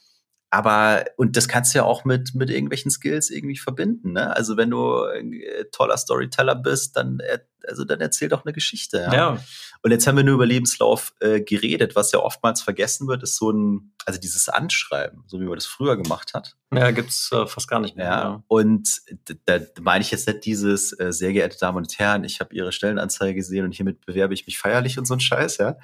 [0.54, 4.12] Aber, und das kannst du ja auch mit, mit irgendwelchen Skills irgendwie verbinden.
[4.12, 4.36] Ne?
[4.36, 7.18] Also wenn du äh, toller Storyteller bist, dann,
[7.66, 8.98] also dann erzähl doch eine Geschichte.
[8.98, 9.12] Ja?
[9.12, 9.38] ja.
[9.82, 11.96] Und jetzt haben wir nur über Lebenslauf äh, geredet.
[11.96, 15.66] Was ja oftmals vergessen wird, ist so ein, also dieses Anschreiben, so wie man das
[15.66, 16.54] früher gemacht hat.
[16.72, 18.06] Ja, gibt's äh, fast gar nicht mehr.
[18.06, 18.22] Ja.
[18.22, 18.44] ja.
[18.46, 19.02] Und
[19.46, 22.70] da meine ich jetzt nicht dieses, äh, sehr geehrte Damen und Herren, ich habe Ihre
[22.70, 25.76] Stellenanzeige gesehen und hiermit bewerbe ich mich feierlich und so ein Scheiß, ja.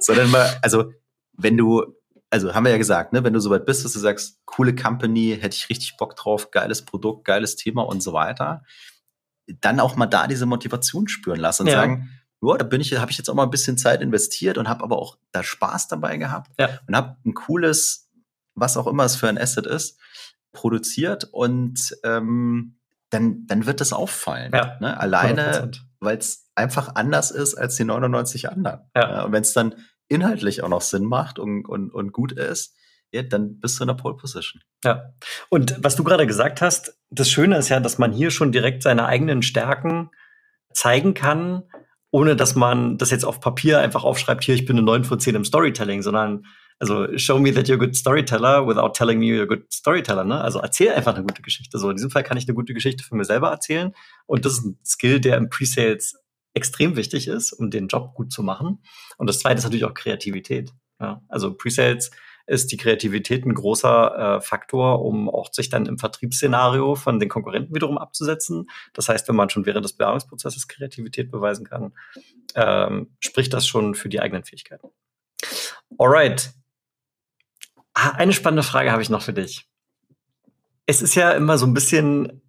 [0.00, 0.92] sondern mal, also
[1.32, 1.84] wenn du,
[2.30, 5.36] also haben wir ja gesagt, ne, wenn du soweit bist, dass du sagst, coole Company,
[5.40, 8.62] hätte ich richtig Bock drauf, geiles Produkt, geiles Thema und so weiter,
[9.60, 11.74] dann auch mal da diese Motivation spüren lassen und ja.
[11.74, 12.10] sagen,
[12.42, 14.82] ja, da bin ich, habe ich jetzt auch mal ein bisschen Zeit investiert und habe
[14.82, 16.78] aber auch da Spaß dabei gehabt ja.
[16.86, 18.08] und habe ein cooles,
[18.54, 19.98] was auch immer es für ein Asset ist,
[20.52, 22.78] produziert und ähm,
[23.10, 24.52] dann, dann wird das auffallen.
[24.54, 24.98] Ja, ne?
[24.98, 25.70] Alleine,
[26.00, 28.80] weil es einfach anders ist als die 99 anderen.
[28.96, 29.10] Ja.
[29.10, 29.74] ja und wenn es dann
[30.08, 32.74] inhaltlich auch noch Sinn macht und, und, und gut ist,
[33.12, 34.62] ja, dann bist du in der Pole Position.
[34.84, 35.12] Ja.
[35.48, 38.82] Und was du gerade gesagt hast, das Schöne ist ja, dass man hier schon direkt
[38.82, 40.10] seine eigenen Stärken
[40.72, 41.64] zeigen kann,
[42.12, 45.18] ohne dass man das jetzt auf Papier einfach aufschreibt, hier, ich bin eine 9 von
[45.18, 46.46] 10 im Storytelling, sondern
[46.80, 50.24] also show me that you're a good storyteller without telling me you're a good storyteller.
[50.24, 50.40] Ne?
[50.40, 51.78] Also erzähl einfach eine gute Geschichte.
[51.78, 53.94] So in diesem Fall kann ich eine gute Geschichte für mir selber erzählen
[54.26, 56.16] und das ist ein Skill, der im Pre-Sales
[56.54, 58.82] extrem wichtig ist, um den Job gut zu machen.
[59.18, 60.72] Und das Zweite ist natürlich auch Kreativität.
[60.98, 61.22] Ja?
[61.28, 62.10] Also Pre-Sales
[62.46, 67.28] ist die Kreativität ein großer äh, Faktor, um auch sich dann im Vertriebsszenario von den
[67.28, 68.68] Konkurrenten wiederum abzusetzen.
[68.94, 71.92] Das heißt, wenn man schon während des Bewerbungsprozesses Kreativität beweisen kann,
[72.56, 74.88] ähm, spricht das schon für die eigenen Fähigkeiten.
[75.98, 76.52] Alright,
[78.16, 79.66] eine spannende Frage habe ich noch für dich.
[80.86, 82.42] Es ist ja immer so ein bisschen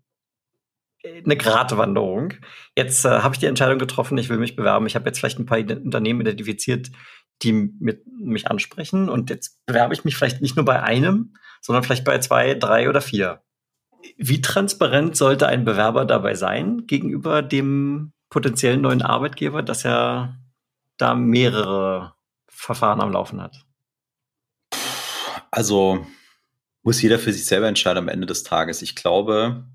[1.04, 2.34] äh, eine Gratwanderung.
[2.76, 4.88] Jetzt äh, habe ich die Entscheidung getroffen, ich will mich bewerben.
[4.88, 6.92] Ich habe jetzt vielleicht ein paar Unternehmen identifiziert,
[7.42, 9.10] die mit, mich ansprechen.
[9.10, 12.90] Und jetzt bewerbe ich mich vielleicht nicht nur bei einem, sondern vielleicht bei zwei, drei
[12.90, 13.42] oder vier.
[14.18, 20.40] Wie transparent sollte ein Bewerber dabei sein gegenüber dem potenziellen neuen Arbeitgeber, dass er
[20.98, 22.14] da mehrere
[22.48, 23.66] Verfahren am Laufen hat?
[25.52, 26.06] Also
[26.84, 28.82] muss jeder für sich selber entscheiden am Ende des Tages.
[28.82, 29.66] Ich glaube,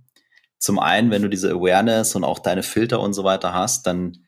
[0.59, 4.19] zum einen, wenn du diese Awareness und auch deine Filter und so weiter hast, dann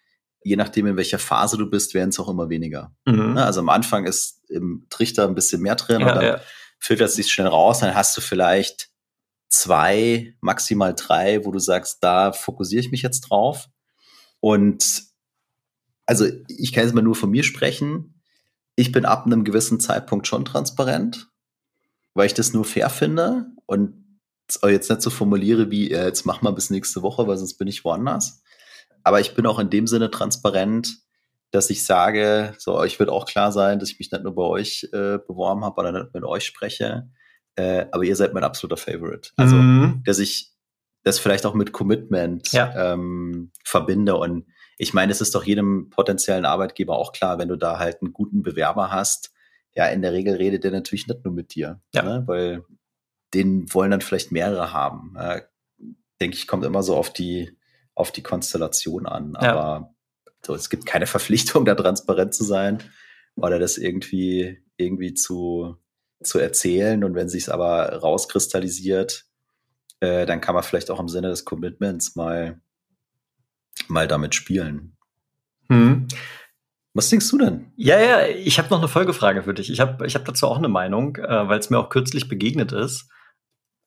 [0.43, 2.95] je nachdem, in welcher Phase du bist, werden es auch immer weniger.
[3.07, 3.35] Mhm.
[3.35, 6.41] Ne, also am Anfang ist im Trichter ein bisschen mehr drin ja, und dann ja.
[6.79, 8.91] filtert es sich schnell raus, dann hast du vielleicht
[9.49, 13.69] zwei, maximal drei, wo du sagst, da fokussiere ich mich jetzt drauf.
[14.41, 15.05] Und
[16.07, 18.23] also ich kann jetzt mal nur von mir sprechen.
[18.77, 21.29] Ich bin ab einem gewissen Zeitpunkt schon transparent
[22.19, 23.95] weil ich das nur fair finde und
[24.65, 27.69] jetzt nicht so formuliere wie, äh, jetzt mach mal bis nächste Woche, weil sonst bin
[27.69, 28.43] ich woanders.
[29.05, 30.97] Aber ich bin auch in dem Sinne transparent,
[31.53, 34.43] dass ich sage, so, ich wird auch klar sein, dass ich mich nicht nur bei
[34.43, 37.09] euch äh, beworben habe oder nicht mit euch spreche,
[37.55, 39.31] äh, aber ihr seid mein absoluter Favorite.
[39.37, 40.03] Also, mhm.
[40.05, 40.51] dass ich
[41.05, 42.93] das vielleicht auch mit Commitment ja.
[42.95, 47.57] ähm, verbinde und ich meine, es ist doch jedem potenziellen Arbeitgeber auch klar, wenn du
[47.57, 49.31] da halt einen guten Bewerber hast,
[49.79, 52.03] ja, in der Regel redet der natürlich nicht nur mit dir, ja.
[52.03, 52.25] ne?
[52.27, 52.65] weil
[53.33, 55.15] den wollen dann vielleicht mehrere haben.
[55.17, 55.43] Äh,
[56.21, 57.57] denke ich, kommt immer so auf die,
[57.95, 59.39] auf die Konstellation an.
[59.41, 59.53] Ja.
[59.53, 59.95] Aber
[60.45, 62.83] so, es gibt keine Verpflichtung, da transparent zu sein
[63.37, 65.77] oder das irgendwie, irgendwie zu,
[66.25, 67.05] zu erzählen.
[67.05, 69.27] Und wenn sich aber rauskristallisiert,
[70.01, 72.61] äh, dann kann man vielleicht auch im Sinne des Commitments mal,
[73.87, 74.97] mal damit spielen.
[75.69, 76.09] Hm.
[76.95, 77.73] Was denkst du denn?
[77.77, 79.71] Ja, ja, ich habe noch eine Folgefrage für dich.
[79.71, 82.73] Ich habe ich hab dazu auch eine Meinung, äh, weil es mir auch kürzlich begegnet
[82.73, 83.09] ist.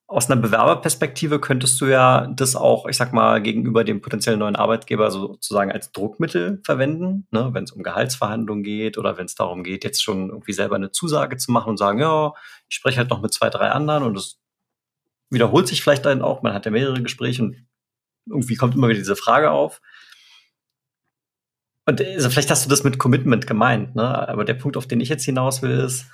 [0.08, 4.58] Aus einer Bewerberperspektive könntest du ja das auch, ich sag mal, gegenüber dem potenziellen neuen
[4.58, 7.50] Arbeitgeber sozusagen als Druckmittel verwenden, ne?
[7.54, 10.92] wenn es um Gehaltsverhandlungen geht oder wenn es darum geht, jetzt schon irgendwie selber eine
[10.92, 12.34] Zusage zu machen und sagen, ja,
[12.68, 14.42] ich spreche halt noch mit zwei, drei anderen und es
[15.30, 17.56] wiederholt sich vielleicht dann auch, man hat ja mehrere Gespräche und
[18.26, 19.82] irgendwie kommt immer wieder diese Frage auf.
[21.92, 24.30] Und also vielleicht hast du das mit Commitment gemeint, ne?
[24.30, 26.06] Aber der Punkt, auf den ich jetzt hinaus will, ist,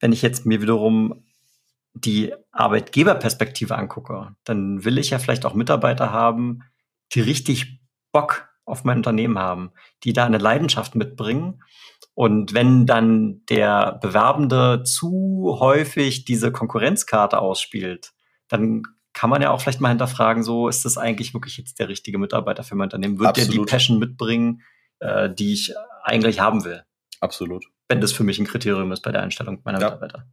[0.00, 1.24] wenn ich jetzt mir wiederum
[1.92, 6.64] die Arbeitgeberperspektive angucke, dann will ich ja vielleicht auch Mitarbeiter haben,
[7.12, 9.70] die richtig Bock auf mein Unternehmen haben,
[10.02, 11.62] die da eine Leidenschaft mitbringen.
[12.14, 18.14] Und wenn dann der Bewerbende zu häufig diese Konkurrenzkarte ausspielt,
[18.48, 21.88] dann kann man ja auch vielleicht mal hinterfragen, so ist das eigentlich wirklich jetzt der
[21.88, 23.20] richtige Mitarbeiter für mein Unternehmen?
[23.20, 23.54] Wird Absolut.
[23.54, 24.62] der die Passion mitbringen,
[25.00, 26.84] äh, die ich eigentlich haben will?
[27.20, 27.64] Absolut.
[27.88, 29.86] Wenn das für mich ein Kriterium ist bei der Einstellung meiner ja.
[29.86, 30.26] Mitarbeiter.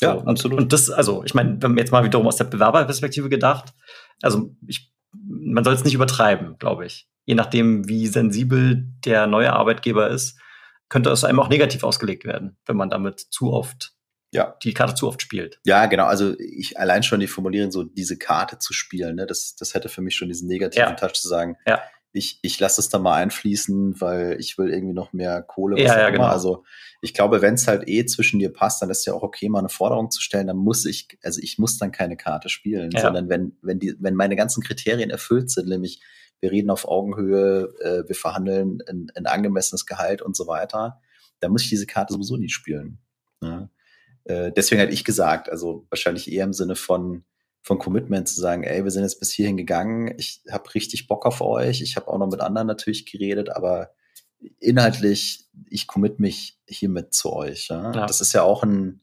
[0.00, 0.60] Ja, so, absolut.
[0.60, 3.72] Und das, also, ich meine, wenn man jetzt mal wiederum aus der Bewerberperspektive gedacht,
[4.22, 7.08] also ich, man soll es nicht übertreiben, glaube ich.
[7.24, 10.38] Je nachdem, wie sensibel der neue Arbeitgeber ist,
[10.88, 13.96] könnte es einem auch negativ ausgelegt werden, wenn man damit zu oft
[14.32, 14.56] ja.
[14.62, 15.60] die Karte zu oft spielt.
[15.64, 16.04] Ja, genau.
[16.04, 19.88] Also ich allein schon die Formulierung, so diese Karte zu spielen, ne, das, das hätte
[19.88, 20.94] für mich schon diesen negativen ja.
[20.94, 21.56] Touch zu sagen.
[21.66, 21.82] Ja.
[22.16, 25.80] Ich, ich lasse es da mal einfließen, weil ich will irgendwie noch mehr Kohle.
[25.80, 26.24] ja, ja, genau.
[26.24, 26.64] Also
[27.02, 29.60] ich glaube, wenn es halt eh zwischen dir passt, dann ist ja auch okay, mal
[29.60, 30.46] eine Forderung zu stellen.
[30.46, 33.00] Dann muss ich, also ich muss dann keine Karte spielen, ja.
[33.00, 36.00] sondern wenn, wenn die, wenn meine ganzen Kriterien erfüllt sind, nämlich
[36.40, 41.00] wir reden auf Augenhöhe, äh, wir verhandeln ein, ein angemessenes Gehalt und so weiter,
[41.40, 42.98] dann muss ich diese Karte sowieso nie spielen.
[43.42, 43.68] Ja.
[44.24, 47.24] Äh, deswegen hätte ich gesagt, also wahrscheinlich eher im Sinne von,
[47.66, 51.26] von Commitment zu sagen, ey, wir sind jetzt bis hierhin gegangen, ich habe richtig Bock
[51.26, 53.90] auf euch, ich habe auch noch mit anderen natürlich geredet, aber
[54.60, 57.66] inhaltlich, ich commit mich hiermit zu euch.
[57.66, 57.92] Ja?
[57.92, 58.06] ja.
[58.06, 59.00] Das ist ja auch ein,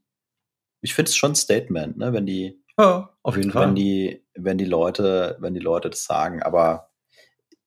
[0.79, 3.67] ich finde es schon ein Statement, ne, wenn die, ja, auf jeden Fall.
[3.67, 6.89] Wenn die, wenn die Leute, wenn die Leute das sagen, aber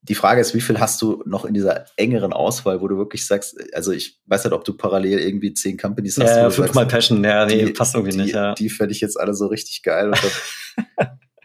[0.01, 3.26] die Frage ist, wie viel hast du noch in dieser engeren Auswahl, wo du wirklich
[3.26, 6.30] sagst, also ich weiß nicht, ob du parallel irgendwie zehn Companies hast.
[6.30, 8.55] Ja, ja fünfmal Passion, ja, nee, die, passt irgendwie die, nicht, ja.
[8.55, 10.09] Die fände ich jetzt alle so richtig geil.
[10.09, 10.20] Und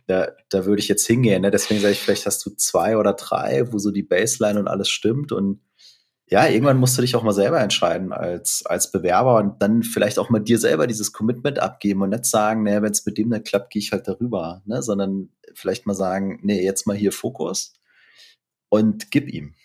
[0.07, 1.41] da, da, würde ich jetzt hingehen.
[1.41, 1.51] Ne?
[1.51, 4.89] Deswegen sage ich, vielleicht hast du zwei oder drei, wo so die Baseline und alles
[4.89, 5.31] stimmt.
[5.31, 5.61] Und
[6.31, 10.17] ja, irgendwann musst du dich auch mal selber entscheiden als, als Bewerber und dann vielleicht
[10.17, 13.29] auch mal dir selber dieses Commitment abgeben und nicht sagen, naja, wenn es mit dem
[13.29, 14.81] nicht klappt, gehe ich halt darüber, ne?
[14.81, 17.73] sondern vielleicht mal sagen, nee, jetzt mal hier Fokus
[18.69, 19.55] und gib ihm.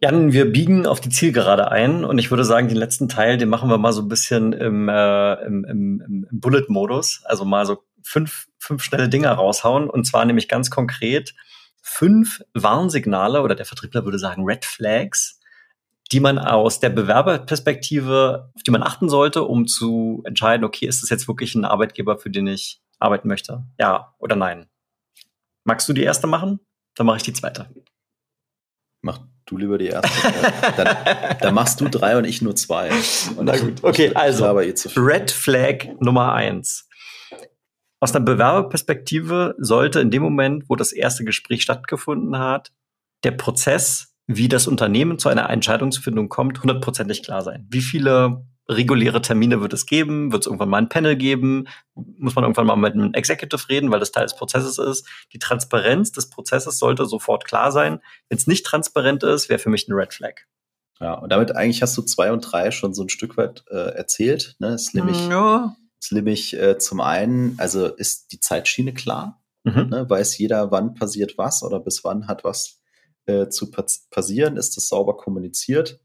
[0.00, 3.48] Jan, wir biegen auf die Zielgerade ein und ich würde sagen, den letzten Teil, den
[3.48, 7.22] machen wir mal so ein bisschen im, äh, im, im, im Bullet-Modus.
[7.24, 7.78] Also mal so
[8.08, 11.34] fünf, fünf schnelle Dinge raushauen und zwar nämlich ganz konkret
[11.82, 15.40] fünf Warnsignale oder der Vertriebler würde sagen Red Flags,
[16.10, 21.02] die man aus der Bewerberperspektive, auf die man achten sollte, um zu entscheiden, okay, ist
[21.02, 23.64] das jetzt wirklich ein Arbeitgeber, für den ich arbeiten möchte?
[23.78, 24.66] Ja oder nein?
[25.64, 26.60] Magst du die erste machen?
[26.94, 27.68] Dann mache ich die zweite.
[29.02, 30.10] Mach du lieber die erste.
[30.76, 30.96] dann,
[31.40, 32.90] dann, machst du drei und ich nur zwei.
[33.36, 34.46] Und Na gut, okay, also
[34.96, 36.87] Red Flag Nummer eins.
[38.00, 42.72] Aus einer Bewerberperspektive sollte in dem Moment, wo das erste Gespräch stattgefunden hat,
[43.24, 47.66] der Prozess, wie das Unternehmen zu einer Entscheidungsfindung kommt, hundertprozentig klar sein.
[47.70, 50.30] Wie viele reguläre Termine wird es geben?
[50.30, 51.66] Wird es irgendwann mal ein Panel geben?
[51.94, 55.06] Muss man irgendwann mal mit einem Executive reden, weil das Teil des Prozesses ist?
[55.32, 58.00] Die Transparenz des Prozesses sollte sofort klar sein.
[58.28, 60.42] Wenn es nicht transparent ist, wäre für mich ein Red Flag.
[61.00, 63.94] Ja, und damit eigentlich hast du zwei und drei schon so ein Stück weit äh,
[63.94, 64.56] erzählt.
[64.58, 64.74] Ne?
[64.74, 65.76] ist nämlich, ja.
[66.00, 69.42] Ist nämlich äh, zum einen, also ist die Zeitschiene klar?
[69.64, 69.88] Mhm.
[69.88, 70.08] Ne?
[70.08, 72.80] Weiß jeder, wann passiert was oder bis wann hat was
[73.26, 74.56] äh, zu passieren?
[74.56, 76.00] Ist das sauber kommuniziert?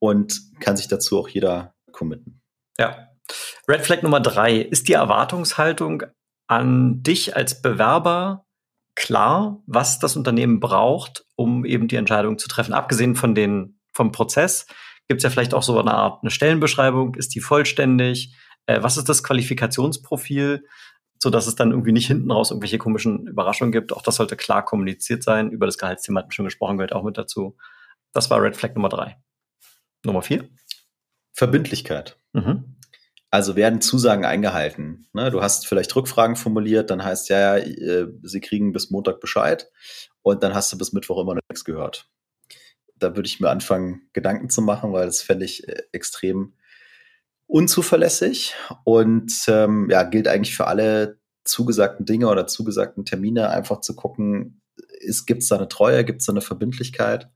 [0.00, 2.40] Und kann sich dazu auch jeder committen.
[2.78, 3.08] Ja.
[3.68, 4.56] Red Flag Nummer drei.
[4.56, 6.04] Ist die Erwartungshaltung
[6.46, 8.46] an dich als Bewerber
[8.94, 12.72] klar, was das Unternehmen braucht, um eben die Entscheidung zu treffen?
[12.72, 14.66] Abgesehen von den, vom Prozess
[15.08, 17.14] gibt es ja vielleicht auch so eine Art eine Stellenbeschreibung.
[17.16, 18.34] Ist die vollständig?
[18.68, 20.64] Äh, was ist das Qualifikationsprofil?
[21.20, 23.92] so dass es dann irgendwie nicht hinten raus irgendwelche komischen Überraschungen gibt.
[23.92, 25.50] Auch das sollte klar kommuniziert sein.
[25.50, 27.56] Über das Gehaltsthema hatten wir schon gesprochen, gehört auch mit dazu.
[28.12, 29.16] Das war Red Flag Nummer drei.
[30.04, 30.48] Nummer vier?
[31.32, 32.18] Verbindlichkeit.
[32.32, 32.76] Mhm.
[33.30, 35.06] Also werden Zusagen eingehalten.
[35.12, 39.20] Ne, du hast vielleicht Rückfragen formuliert, dann heißt ja, ja, äh, sie kriegen bis Montag
[39.20, 39.70] Bescheid
[40.22, 42.08] und dann hast du bis Mittwoch immer noch nichts gehört.
[42.96, 46.54] Da würde ich mir anfangen, Gedanken zu machen, weil das fände ich äh, extrem
[47.48, 53.96] unzuverlässig und ähm, ja, gilt eigentlich für alle zugesagten Dinge oder zugesagten Termine einfach zu
[53.96, 54.60] gucken,
[55.26, 57.30] gibt es da eine Treue, gibt es da eine Verbindlichkeit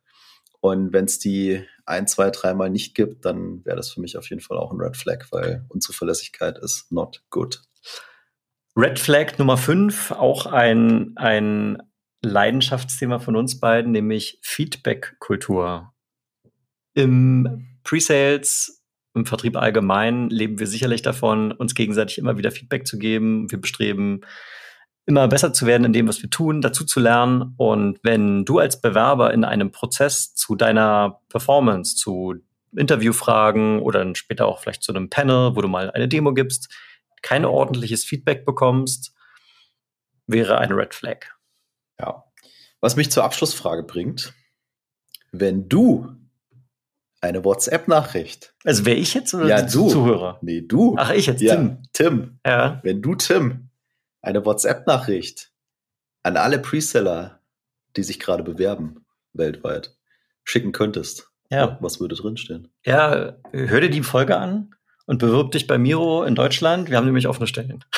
[0.60, 4.28] Und wenn es die ein, zwei, dreimal nicht gibt, dann wäre das für mich auf
[4.30, 7.62] jeden Fall auch ein Red Flag, weil Unzuverlässigkeit ist not good.
[8.76, 11.82] Red Flag Nummer 5, auch ein, ein
[12.22, 15.92] Leidenschaftsthema von uns beiden, nämlich Feedback-Kultur.
[16.94, 18.81] Im Pre-Sales,
[19.14, 23.50] im Vertrieb allgemein leben wir sicherlich davon, uns gegenseitig immer wieder Feedback zu geben.
[23.50, 24.22] Wir bestreben,
[25.04, 27.54] immer besser zu werden in dem, was wir tun, dazu zu lernen.
[27.56, 32.36] Und wenn du als Bewerber in einem Prozess zu deiner Performance, zu
[32.74, 36.72] Interviewfragen oder dann später auch vielleicht zu einem Panel, wo du mal eine Demo gibst,
[37.20, 39.14] kein ordentliches Feedback bekommst,
[40.26, 41.26] wäre eine Red Flag.
[42.00, 42.24] Ja.
[42.80, 44.32] Was mich zur Abschlussfrage bringt,
[45.32, 46.16] wenn du
[47.22, 48.52] eine WhatsApp-Nachricht.
[48.64, 49.88] Also wäre ich jetzt oder ja, du.
[49.88, 50.38] Zuhörer?
[50.42, 50.96] Nee, du.
[50.98, 51.78] Ach, ich jetzt, ja, Tim.
[51.92, 52.38] Tim.
[52.44, 52.80] Ja.
[52.82, 53.70] Wenn du, Tim,
[54.20, 55.50] eine WhatsApp-Nachricht
[56.24, 57.40] an alle Preseller,
[57.96, 59.96] die sich gerade bewerben, weltweit,
[60.44, 61.78] schicken könntest, Ja.
[61.80, 62.68] was würde drinstehen?
[62.84, 64.74] Ja, hör dir die Folge an
[65.06, 66.90] und bewirb dich bei Miro in Deutschland.
[66.90, 67.84] Wir haben nämlich offene Stellen.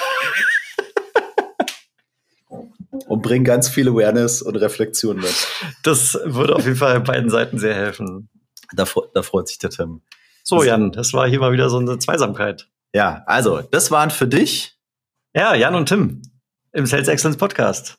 [3.06, 5.46] Und bring ganz viel Awareness und Reflexion mit.
[5.82, 8.30] Das würde auf jeden Fall beiden Seiten sehr helfen.
[8.76, 10.02] Da, da freut sich der Tim.
[10.42, 12.68] So, Jan, das war hier mal wieder so eine Zweisamkeit.
[12.94, 14.78] Ja, also, das waren für dich.
[15.34, 16.22] Ja, Jan und Tim
[16.74, 17.96] im Sales Excellence Podcast.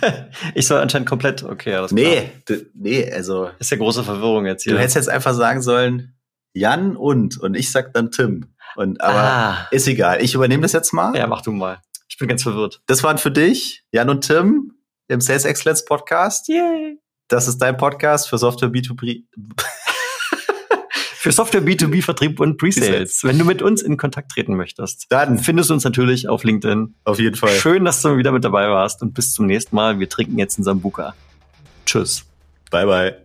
[0.54, 2.10] ich soll anscheinend komplett, okay, alles klar.
[2.10, 2.32] Nee,
[2.74, 4.72] nee, also, Ist ja große Verwirrung jetzt hier.
[4.72, 6.16] du hättest jetzt einfach sagen sollen,
[6.54, 8.54] Jan und, und ich sag dann Tim.
[8.76, 10.22] Und, aber ah, ist egal.
[10.22, 11.16] Ich übernehme das jetzt mal.
[11.16, 11.80] ja, mach du mal.
[12.08, 12.82] Ich bin ganz verwirrt.
[12.86, 14.72] Das waren für dich, Jan und Tim,
[15.08, 16.48] im Sales Excellence Podcast.
[16.48, 16.98] Yay.
[17.28, 19.24] Das ist dein Podcast für Software B2B.
[21.24, 23.24] Für Software B2B Vertrieb und Presales.
[23.24, 26.96] Wenn du mit uns in Kontakt treten möchtest, Dann findest du uns natürlich auf LinkedIn.
[27.04, 27.48] auf jeden Fall.
[27.48, 29.98] Schön, dass du wieder mit dabei warst und bis zum nächsten Mal.
[29.98, 31.14] Wir trinken jetzt in Sambuka.
[31.86, 32.26] Tschüss.
[32.70, 33.16] Bye, bye.